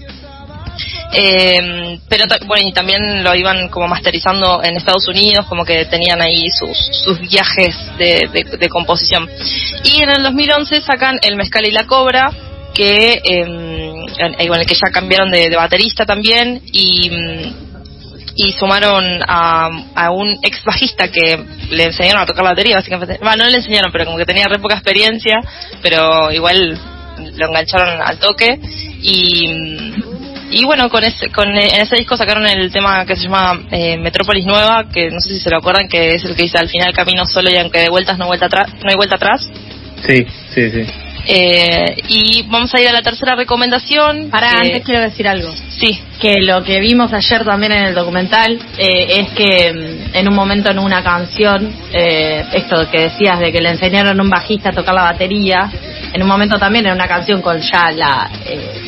Eh, 1.14 2.00
pero 2.08 2.26
bueno, 2.46 2.68
y 2.70 2.72
también 2.74 3.24
lo 3.24 3.36
iban 3.36 3.68
como 3.68 3.88
masterizando 3.88 4.64
en 4.64 4.78
Estados 4.78 5.08
Unidos, 5.08 5.46
como 5.48 5.66
que 5.66 5.86
tenían 5.86 6.22
ahí 6.22 6.46
sus, 6.58 6.78
sus 7.04 7.20
viajes 7.20 7.76
de, 7.98 8.30
de- 8.32 8.58
de 8.58 8.70
composición. 8.70 9.30
Y 9.84 10.02
en 10.02 10.10
el 10.10 10.24
2011 10.24 10.82
sacan 10.82 11.20
El 11.22 11.36
Mezcal 11.36 11.66
y 11.66 11.72
la 11.72 11.86
Cobra, 11.86 12.32
que 12.74 13.14
eh, 13.14 13.22
en- 14.18 14.36
el 14.40 14.66
que 14.66 14.76
ya 14.76 14.92
cambiaron 14.92 15.30
de, 15.30 15.50
de 15.50 15.56
baterista 15.56 16.06
también 16.06 16.62
y, 16.72 17.10
mm, 17.10 17.54
y 18.36 18.52
sumaron 18.54 19.04
a, 19.28 19.70
a 19.96 20.12
un 20.12 20.38
ex 20.42 20.64
bajista 20.64 21.10
que 21.10 21.44
le 21.70 21.84
enseñaron 21.86 22.22
a 22.22 22.26
tocar 22.26 22.44
la 22.44 22.52
batería, 22.52 22.76
básicamente. 22.76 23.18
Bueno, 23.22 23.44
no 23.44 23.50
le 23.50 23.58
enseñaron, 23.58 23.92
pero 23.92 24.06
como 24.06 24.18
que 24.18 24.26
tenía 24.26 24.46
re 24.48 24.60
poca 24.60 24.76
experiencia, 24.76 25.36
pero 25.82 26.32
igual 26.32 26.80
lo 27.36 27.48
engancharon 27.48 28.02
al 28.02 28.18
toque 28.20 28.60
y 29.02 29.48
mm, 29.48 30.04
y 30.54 30.66
bueno, 30.66 30.90
con 30.90 31.02
ese, 31.04 31.30
con 31.30 31.48
eh, 31.56 31.70
en 31.76 31.82
ese 31.82 31.96
disco 31.96 32.18
sacaron 32.18 32.46
el 32.46 32.72
tema 32.74 33.06
que 33.06 33.16
se 33.16 33.24
llama 33.24 33.58
eh, 33.72 33.98
Metrópolis 33.98 34.46
Nueva, 34.46 34.86
que 34.94 35.10
no 35.10 35.20
sé 35.22 35.30
si 35.30 35.40
se 35.40 35.50
lo 35.50 35.58
acuerdan, 35.60 35.88
que 35.88 36.16
es 36.16 36.26
el 36.26 36.36
que 36.36 36.44
dice 36.44 36.58
al 36.58 36.68
final 36.68 36.94
camino 36.94 37.26
solo 37.26 37.50
y 37.50 37.56
aunque 37.56 37.80
de 37.80 37.90
vueltas 37.90 38.18
no 38.18 38.28
vuelta 38.28 38.50
no 38.50 38.90
hay 38.90 38.96
vuelta 38.96 39.16
atrás. 39.16 39.50
Sí, 40.06 40.26
sí, 40.54 40.72
sí. 40.72 40.86
Eh, 41.28 41.98
y 42.08 42.44
vamos 42.44 42.74
a 42.74 42.82
ir 42.82 42.88
a 42.88 42.94
la 42.94 43.02
tercera 43.02 43.36
recomendación. 43.36 44.30
Para, 44.30 44.50
que- 44.52 44.58
antes 44.58 44.84
quiero 44.84 45.02
decir 45.02 45.28
algo. 45.28 45.52
Sí, 45.70 46.00
que 46.20 46.42
lo 46.42 46.64
que 46.64 46.80
vimos 46.80 47.12
ayer 47.14 47.44
también 47.44 47.72
en 47.72 47.86
el 47.86 47.94
documental 47.96 48.60
eh, 48.78 49.08
es 49.20 49.30
que 49.32 49.74
mm, 49.74 50.16
en 50.16 50.28
un 50.28 50.36
momento 50.36 50.72
en 50.72 50.80
una 50.80 51.04
canción, 51.04 51.74
eh, 51.94 52.46
esto 52.54 52.90
que 52.92 53.02
decías 53.10 53.40
de 53.40 53.52
que 53.52 53.62
le 53.62 53.70
enseñaron 53.70 54.20
a 54.20 54.24
un 54.24 54.30
bajista 54.30 54.70
a 54.70 54.74
tocar 54.74 54.94
la 54.96 55.04
batería, 55.04 55.70
en 56.14 56.22
un 56.22 56.28
momento 56.28 56.58
también 56.60 56.86
en 56.88 56.94
una 56.94 57.08
canción 57.08 57.42
con 57.42 57.60
ya 57.60 57.92
la 57.92 58.30
eh, 58.46 58.88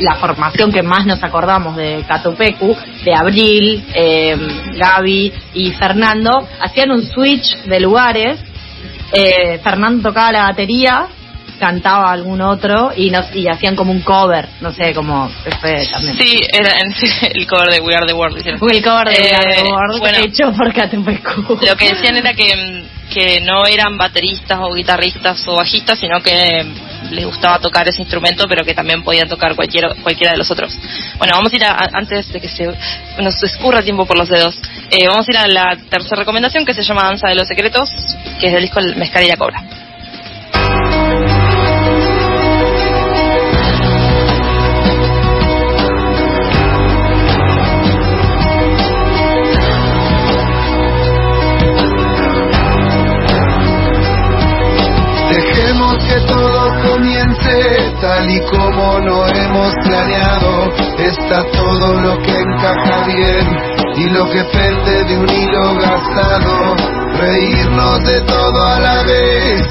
la 0.00 0.16
formación 0.16 0.72
que 0.72 0.82
más 0.82 1.06
nos 1.06 1.22
acordamos 1.22 1.76
de 1.76 2.04
Catupecu, 2.06 2.76
de 3.04 3.14
Abril, 3.14 3.84
eh, 3.94 4.36
Gaby 4.76 5.32
y 5.54 5.70
Fernando, 5.72 6.48
hacían 6.60 6.90
un 6.90 7.02
switch 7.02 7.56
de 7.64 7.80
lugares. 7.80 8.38
Eh, 9.12 9.58
Fernando 9.62 10.08
tocaba 10.08 10.32
la 10.32 10.42
batería, 10.44 11.06
cantaba 11.62 12.10
algún 12.10 12.40
otro 12.40 12.90
y 12.96 13.08
nos 13.10 13.32
y 13.36 13.46
hacían 13.46 13.76
como 13.76 13.92
un 13.92 14.00
cover, 14.00 14.48
no 14.60 14.72
sé, 14.72 14.92
como 14.92 15.28
fue 15.60 15.86
también. 15.86 16.16
Sí, 16.18 16.40
era 16.52 16.74
en- 16.80 16.92
el 17.36 17.46
cover 17.46 17.70
de 17.70 17.80
We 17.80 17.94
Are 17.94 18.04
the 18.04 18.14
World. 18.14 18.38
hicieron. 18.38 18.60
El 18.68 18.82
cover 18.82 19.06
de 19.08 19.14
Eh, 19.14 19.36
The 19.62 19.70
World 19.70 19.98
bueno. 20.00 20.18
hecho 20.18 20.52
por 20.52 20.72
Catupecu. 20.74 21.58
Lo 21.64 21.76
que 21.76 21.90
decían 21.94 22.16
era 22.16 22.34
que, 22.34 22.84
que 23.14 23.40
no 23.42 23.64
eran 23.64 23.96
bateristas 23.96 24.58
o 24.60 24.74
guitarristas 24.74 25.46
o 25.46 25.54
bajistas, 25.54 26.00
sino 26.00 26.20
que 26.20 26.66
les 27.12 27.24
gustaba 27.26 27.60
tocar 27.60 27.86
ese 27.88 28.00
instrumento, 28.02 28.46
pero 28.48 28.64
que 28.64 28.74
también 28.74 29.04
podían 29.04 29.28
tocar 29.28 29.54
cualquiera, 29.54 29.94
cualquiera 30.02 30.32
de 30.32 30.38
los 30.38 30.50
otros. 30.50 30.76
Bueno, 31.18 31.34
vamos 31.36 31.52
a 31.52 31.56
ir 31.56 31.64
a, 31.64 31.76
antes 31.92 32.32
de 32.32 32.40
que 32.40 32.48
se 32.48 32.66
nos 33.20 33.40
escurra 33.42 33.82
tiempo 33.82 34.04
por 34.04 34.18
los 34.18 34.28
dedos. 34.28 34.58
eh, 34.90 35.06
vamos 35.06 35.28
a 35.28 35.30
ir 35.30 35.38
a 35.38 35.46
la 35.46 35.76
tercera 35.88 36.16
recomendación 36.16 36.64
que 36.64 36.74
se 36.74 36.82
llama 36.82 37.04
Danza 37.04 37.28
de 37.28 37.36
los 37.36 37.46
Secretos, 37.46 37.88
que 38.40 38.48
es 38.48 38.52
del 38.52 38.62
disco 38.62 38.80
El 38.80 38.96
Mezcal 38.96 39.22
y 39.24 39.28
la 39.28 39.36
Cobra. 39.36 39.62
Tal 58.02 58.28
y 58.28 58.40
como 58.50 58.98
lo 58.98 59.26
hemos 59.28 59.72
planeado. 59.84 60.72
Está 60.98 61.44
todo 61.52 62.00
lo 62.00 62.20
que 62.22 62.32
encaja 62.32 63.06
bien 63.06 63.46
y 63.96 64.10
lo 64.10 64.28
que 64.28 64.42
pende 64.44 65.04
de 65.04 65.18
un 65.18 65.28
hilo 65.30 65.74
gastado. 65.76 66.74
Reírnos 67.18 68.04
de 68.04 68.20
todo 68.22 68.66
a 68.66 68.80
la 68.80 69.02
vez, 69.04 69.62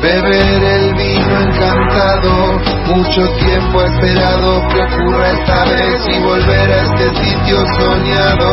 beber 0.00 0.62
el 0.62 0.94
vino 0.94 1.40
encantado. 1.40 2.60
Mucho 2.86 3.22
tiempo 3.38 3.82
esperado 3.82 4.68
que 4.68 4.80
ocurra 4.82 5.30
esta 5.30 5.64
vez 5.64 6.02
y 6.08 6.22
volver 6.22 6.70
a 6.70 6.82
este 6.82 7.08
sitio 7.24 7.58
soñado. 7.78 8.50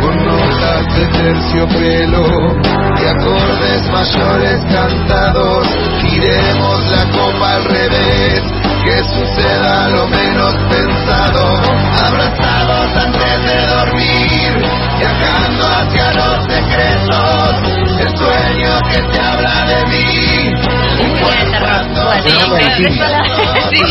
Con 0.00 0.16
notas 0.24 0.94
de 0.94 1.06
terciopelo 1.06 2.56
y 3.00 3.04
acordes 3.04 3.82
mayores 3.92 4.60
cantados. 4.72 5.68
Giremos 6.00 6.86
la 6.90 7.04
copa 7.12 7.54
al 7.54 7.64
revés, 7.64 8.42
que 8.88 8.98
suceda 9.04 9.88
lo 9.88 10.06
menos 10.08 10.54
pensado. 10.70 11.60
Abrazados 12.06 12.96
antes 12.96 13.44
de 13.44 13.66
dormir, 13.66 14.66
viajando 14.98 15.66
hacia 15.66 16.12
los 16.14 16.44
secretos. 16.46 17.54
El 18.00 18.16
sueño 18.16 18.78
que 18.90 19.02
te 19.12 19.20
habla 19.20 19.64
de 19.66 19.86
mí. 19.86 20.54
Un 21.00 21.10
cuento 21.18 21.58
Sí, 23.70 23.82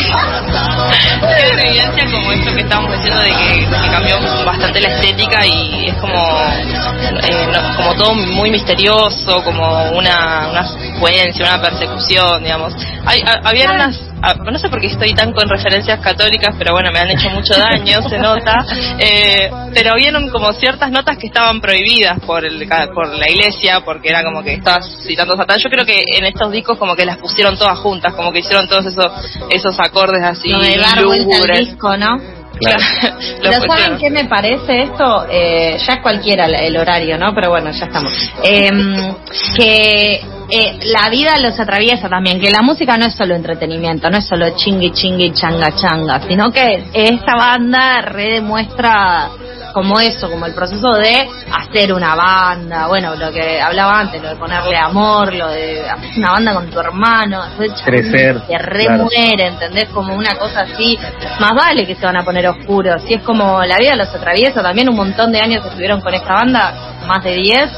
en 1.52 1.60
evidencia 1.60 2.06
como 2.12 2.32
esto 2.32 2.54
que 2.56 2.62
estábamos 2.62 2.92
diciendo 2.94 3.20
de 3.22 3.30
que, 3.30 3.66
que 3.70 3.90
cambió 3.92 4.20
bastante 4.46 4.80
la 4.82 4.88
estética 4.90 5.46
y 5.46 5.88
es 5.90 5.96
como 5.98 6.18
eh, 6.20 7.48
no- 7.54 7.76
como 7.76 7.94
todo 7.96 8.14
muy 8.16 8.50
misterioso, 8.52 9.44
como 9.44 9.92
una, 9.92 10.48
una 10.50 10.64
secuencia, 10.68 11.46
una 11.54 11.62
persecución, 11.62 12.44
digamos. 12.44 12.74
Hay, 13.06 13.22
ha- 13.22 13.42
había 13.50 13.72
unas, 13.72 14.00
ah, 14.22 14.34
no 14.36 14.58
sé 14.58 14.70
por 14.70 14.80
qué 14.80 14.88
estoy 14.88 15.14
tan 15.14 15.34
con 15.34 15.50
referencias 15.50 16.00
católicas, 16.00 16.56
pero 16.58 16.74
bueno, 16.74 16.90
me 16.92 17.00
han 17.00 17.10
hecho 17.10 17.30
mucho 17.30 17.54
daño, 17.54 18.02
se 18.10 18.18
nota. 18.20 18.66
Eh, 19.00 19.50
pero 19.74 19.92
habían 19.94 20.30
como 20.30 20.52
ciertas 20.54 20.92
notas 20.92 21.18
que 21.18 21.28
estaban 21.28 21.62
prohibidas 21.62 22.20
por 22.26 22.46
el 22.46 22.68
por 22.94 23.08
la 23.10 23.30
iglesia, 23.30 23.82
porque 23.84 24.10
era 24.10 24.24
como 24.24 24.44
que 24.44 24.54
estabas 24.54 24.86
citando 25.06 25.34
a 25.34 25.38
Satán. 25.38 25.60
Yo 25.60 25.70
creo 25.70 25.86
que 25.86 26.04
en 26.18 26.26
estos 26.26 26.52
discos 26.52 26.78
como 26.78 26.96
que 26.96 27.06
las 27.06 27.18
pusieron 27.18 27.58
todas 27.58 27.80
juntas, 27.80 28.14
como 28.14 28.32
que 28.32 28.40
hicieron 28.40 28.68
todos 28.68 28.86
esos 28.86 29.12
esos 29.50 29.80
acordes 29.80 30.24
así 30.24 30.50
Lo 30.50 30.60
de 30.60 30.78
dar 30.78 31.04
vuelta 31.04 31.38
al 31.38 31.66
disco, 31.66 31.98
¿no? 31.98 32.18
Claro. 32.60 32.80
Pero. 33.42 33.62
¿saben 33.68 33.98
qué 33.98 34.10
me 34.10 34.26
parece 34.26 34.84
esto? 34.84 35.26
Eh, 35.30 35.78
ya 35.86 35.94
es 35.94 36.02
cualquiera 36.02 36.46
el, 36.46 36.78
horario, 36.78 37.18
¿no? 37.18 37.34
Pero 37.34 37.50
bueno, 37.50 37.72
ya 37.72 37.86
estamos. 37.86 38.12
Em, 38.44 39.16
que 39.56 40.22
eh, 40.50 40.80
la 40.86 41.10
vida 41.10 41.38
los 41.40 41.60
atraviesa 41.60 42.08
también, 42.10 42.40
que 42.40 42.50
la 42.50 42.62
música 42.62 42.98
no 42.98 43.06
es 43.06 43.16
solo 43.16 43.36
entretenimiento, 43.36 44.10
no 44.10 44.18
es 44.18 44.28
solo 44.28 44.56
chingui 44.56 44.92
chingui 44.92 45.32
changa 45.34 45.76
changa, 45.76 46.22
sino 46.28 46.52
que 46.52 46.86
esta 46.94 47.36
banda 47.36 48.02
redemuestra 48.02 49.30
como 49.74 50.00
eso, 50.00 50.30
como 50.30 50.46
el 50.46 50.54
proceso 50.54 50.92
de 50.94 51.30
hacer 51.52 51.94
una 51.94 52.16
banda, 52.16 52.88
bueno, 52.88 53.14
lo 53.16 53.32
que 53.32 53.62
hablaba 53.62 54.00
antes, 54.00 54.22
lo 54.22 54.30
de 54.30 54.36
ponerle 54.36 54.76
amor, 54.76 55.34
lo 55.34 55.50
de 55.50 55.88
hacer 55.88 56.18
una 56.18 56.32
banda 56.32 56.54
con 56.54 56.70
tu 56.70 56.80
hermano, 56.80 57.42
Crecer, 57.86 58.42
se 58.48 58.58
re 58.58 58.86
claro. 58.86 59.08
¿entendés? 59.14 59.90
Como 59.90 60.16
una 60.16 60.36
cosa 60.36 60.62
así, 60.62 60.98
más 61.40 61.52
vale 61.54 61.86
que 61.86 61.96
se 61.96 62.06
van 62.06 62.18
a 62.18 62.24
poner 62.24 62.48
oscuros, 62.48 63.04
si 63.04 63.16
es 63.16 63.22
como 63.22 63.64
la 63.64 63.78
vida 63.78 63.96
los 63.96 64.10
atraviesa, 64.10 64.64
también 64.64 64.90
un 64.90 64.96
montón 64.96 65.32
de 65.32 65.42
años 65.42 65.64
estuvieron 65.64 66.02
con 66.02 66.14
esta 66.14 66.34
banda, 66.34 66.74
más 67.06 67.24
de 67.24 67.36
10, 67.36 67.70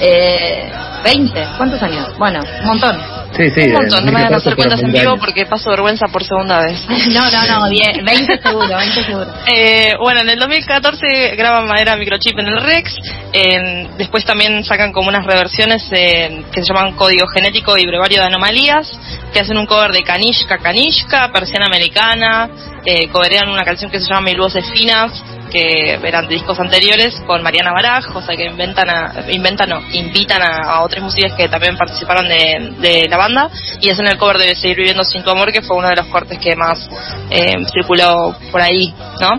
eh, 0.00 0.70
20, 1.04 1.46
¿cuántos 1.56 1.82
años? 1.82 2.16
Bueno, 2.18 2.40
un 2.60 2.66
montón. 2.66 2.98
Sí, 3.36 3.48
sí. 3.50 3.60
Un 3.68 3.72
montón, 3.74 4.04
no 4.04 4.12
me 4.12 4.22
van 4.24 4.34
a 4.34 4.36
hacer 4.38 4.54
2014 4.54 4.56
cuentas 4.56 4.80
en 4.82 4.92
vivo 4.92 5.10
20 5.12 5.20
porque 5.20 5.46
paso 5.46 5.70
vergüenza 5.70 6.06
por 6.12 6.24
segunda 6.24 6.60
vez. 6.60 6.84
No, 7.14 7.30
no, 7.30 7.46
no, 7.60 7.68
10, 7.70 8.04
20 8.04 8.38
seguro, 8.42 8.76
20 8.76 9.04
seguro. 9.04 9.26
Eh, 9.46 9.94
bueno, 10.00 10.20
en 10.22 10.30
el 10.30 10.38
2014 10.38 11.36
graban 11.36 11.66
Madera 11.66 11.96
Microchip 11.96 12.38
en 12.38 12.46
el 12.48 12.60
Rex. 12.60 12.96
en- 13.32 13.96
después 13.96 14.24
también 14.24 14.64
sacan 14.64 14.92
como 14.92 15.08
unas 15.08 15.24
reversiones 15.24 15.86
eh, 15.92 16.44
que 16.52 16.62
se 16.62 16.72
llaman 16.72 16.94
Código 16.96 17.26
Genético 17.28 17.78
y 17.78 17.86
Brevario 17.86 18.20
de 18.20 18.26
Anomalías, 18.26 18.90
que 19.32 19.40
hacen 19.40 19.56
un 19.58 19.66
cover 19.66 19.92
de 19.92 20.02
Kanishka 20.02 20.58
Kanishka, 20.58 21.30
Persiana 21.32 21.66
Americana, 21.66 22.48
eh, 22.84 23.08
coverean 23.08 23.48
una 23.48 23.62
canción 23.62 23.90
que 23.90 24.00
se 24.00 24.08
llama 24.08 24.22
Mil 24.22 24.38
Voces 24.38 24.64
Finas, 24.72 25.12
que 25.50 25.94
eran 26.02 26.26
de 26.28 26.34
discos 26.34 26.58
anteriores, 26.60 27.20
con 27.26 27.42
Mariana 27.42 27.72
Baraj, 27.72 28.14
o 28.16 28.22
sea 28.22 28.36
que 28.36 28.46
inventan, 28.46 28.88
a, 28.88 29.24
inventan 29.30 29.68
no, 29.68 29.80
invitan 29.92 30.40
a, 30.42 30.74
a 30.76 30.82
otras 30.82 31.02
músicas 31.02 31.32
que 31.34 31.48
también 31.48 31.76
participaron 31.76 32.28
de, 32.28 32.72
de 32.78 33.08
la 33.08 33.16
banda 33.16 33.50
y 33.80 33.90
hacen 33.90 34.06
el 34.06 34.16
cover 34.16 34.38
de 34.38 34.54
Seguir 34.54 34.76
Viviendo 34.78 35.04
Sin 35.04 35.22
Tu 35.22 35.30
Amor, 35.30 35.52
que 35.52 35.62
fue 35.62 35.76
uno 35.76 35.88
de 35.88 35.96
los 35.96 36.06
cortes 36.06 36.38
que 36.38 36.54
más 36.56 36.88
eh, 37.30 37.54
circuló 37.72 38.34
por 38.50 38.60
ahí, 38.62 38.94
¿no? 39.20 39.32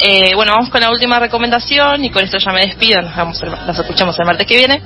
Eh, 0.00 0.32
bueno, 0.34 0.52
vamos 0.52 0.70
con 0.70 0.80
la 0.80 0.90
última 0.90 1.18
recomendación 1.18 2.04
y 2.04 2.10
con 2.10 2.24
esto 2.24 2.38
ya 2.38 2.52
me 2.52 2.60
despido, 2.66 3.02
nos, 3.02 3.16
vemos 3.16 3.42
el- 3.42 3.50
nos 3.66 3.78
escuchamos 3.78 4.18
el 4.18 4.24
martes 4.26 4.46
que 4.46 4.56
viene, 4.56 4.80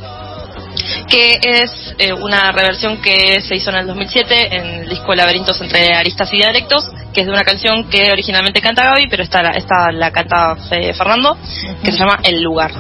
que 1.09 1.39
es 1.43 1.95
eh, 1.99 2.13
una 2.13 2.53
reversión 2.53 3.01
que 3.01 3.41
se 3.41 3.57
hizo 3.57 3.71
en 3.71 3.77
el 3.77 3.87
2007 3.87 4.57
en 4.57 4.67
el 4.83 4.89
disco 4.89 5.15
Laberintos 5.15 5.61
entre 5.61 5.95
Aristas 5.95 6.33
y 6.33 6.37
Dialectos, 6.39 6.91
que 7.13 7.21
es 7.21 7.27
de 7.27 7.33
una 7.33 7.43
canción 7.45 7.85
que 7.91 8.11
originalmente 8.11 8.61
canta 8.61 8.85
Gaby, 8.85 9.07
pero 9.09 9.23
esta, 9.23 9.43
la- 9.43 9.51
esta 9.57 9.91
la 9.93 10.11
canta 10.11 10.57
eh, 10.71 10.95
Fernando, 10.95 11.37
que 11.85 11.93
se 11.93 11.99
llama 11.99 12.19
El 12.23 12.43
Lugar. 12.43 12.71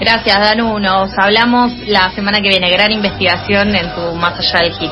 Gracias, 0.00 0.38
Danu. 0.38 0.78
Nos 0.78 1.10
hablamos 1.18 1.72
la 1.86 2.10
semana 2.12 2.40
que 2.40 2.48
viene. 2.48 2.70
Gran 2.70 2.90
investigación 2.92 3.74
en 3.74 3.92
tu 3.94 4.14
Más 4.14 4.38
allá 4.38 4.60
del 4.64 4.72
hit. 4.74 4.90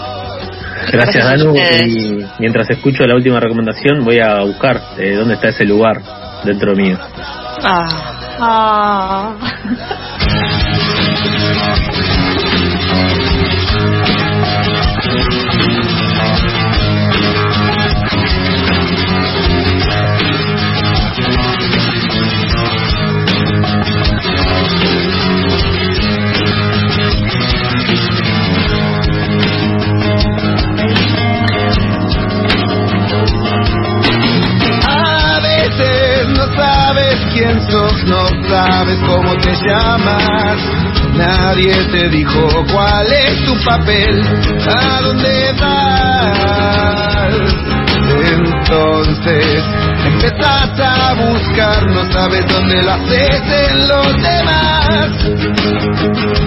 Gracias, 0.92 1.24
Danu. 1.24 1.54
Y 1.56 2.24
mientras 2.38 2.68
escucho 2.70 3.04
la 3.06 3.14
última 3.14 3.40
recomendación, 3.40 4.04
voy 4.04 4.18
a 4.20 4.40
buscar 4.42 4.80
eh, 4.98 5.14
dónde 5.14 5.34
está 5.34 5.48
ese 5.48 5.64
lugar 5.64 6.00
dentro 6.44 6.74
mío. 6.74 6.98
Ah. 7.62 7.84
Ah. 8.40 9.34
No 38.08 38.26
sabes 38.48 38.98
cómo 39.06 39.36
te 39.36 39.54
llamas. 39.66 40.58
Nadie 41.14 41.74
te 41.92 42.08
dijo 42.08 42.48
cuál 42.72 43.06
es 43.12 43.44
tu 43.44 43.54
papel, 43.64 44.22
no 51.58 52.12
sabes 52.12 52.46
dónde 52.46 52.82
lo 52.84 52.92
haces 52.92 53.42
en 53.42 53.88
los 53.88 54.22
demás. 54.22 55.10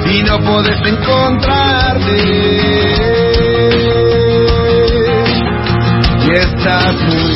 Y 0.09 0.23
no 0.23 0.39
podés 0.39 0.79
encontrarte. 0.87 2.15
Y 6.25 6.31
estás 6.31 6.93
muy 6.93 7.30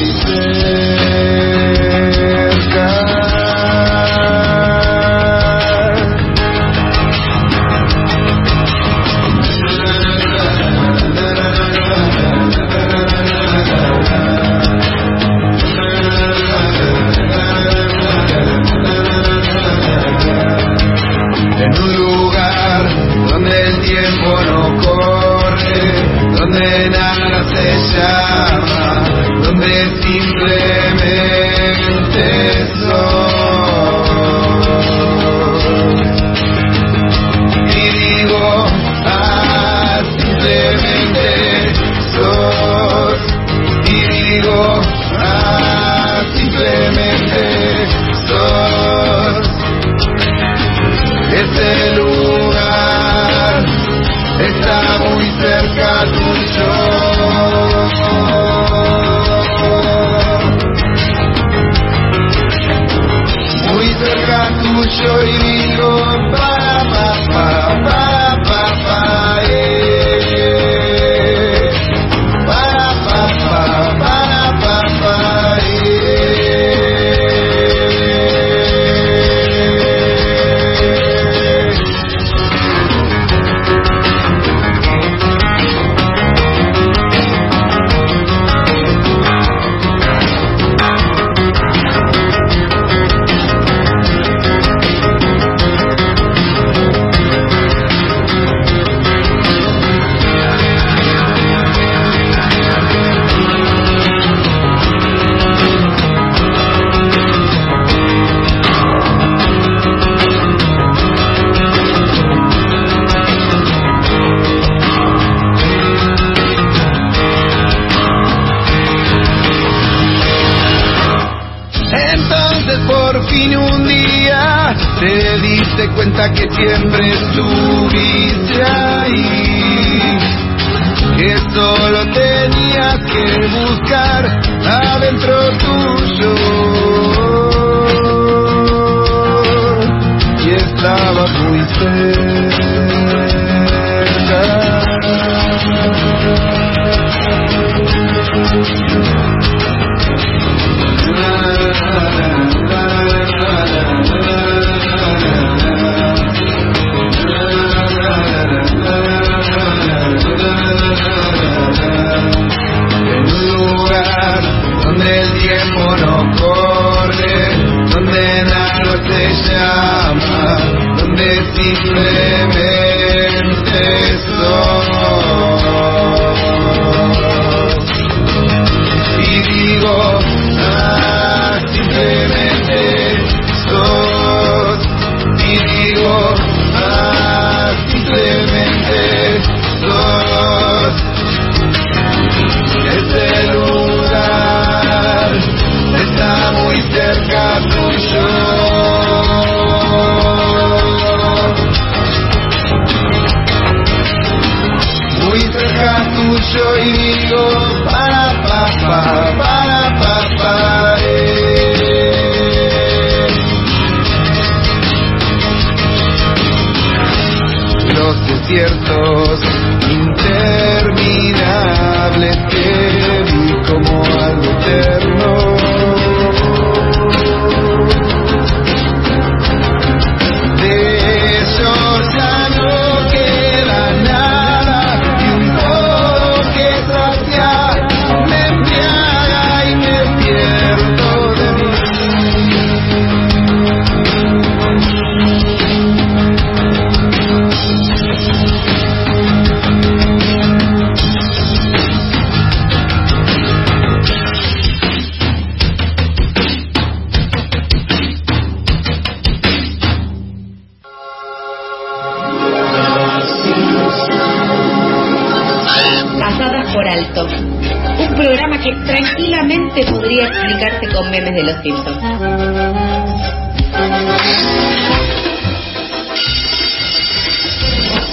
desiertos 218.55 219.54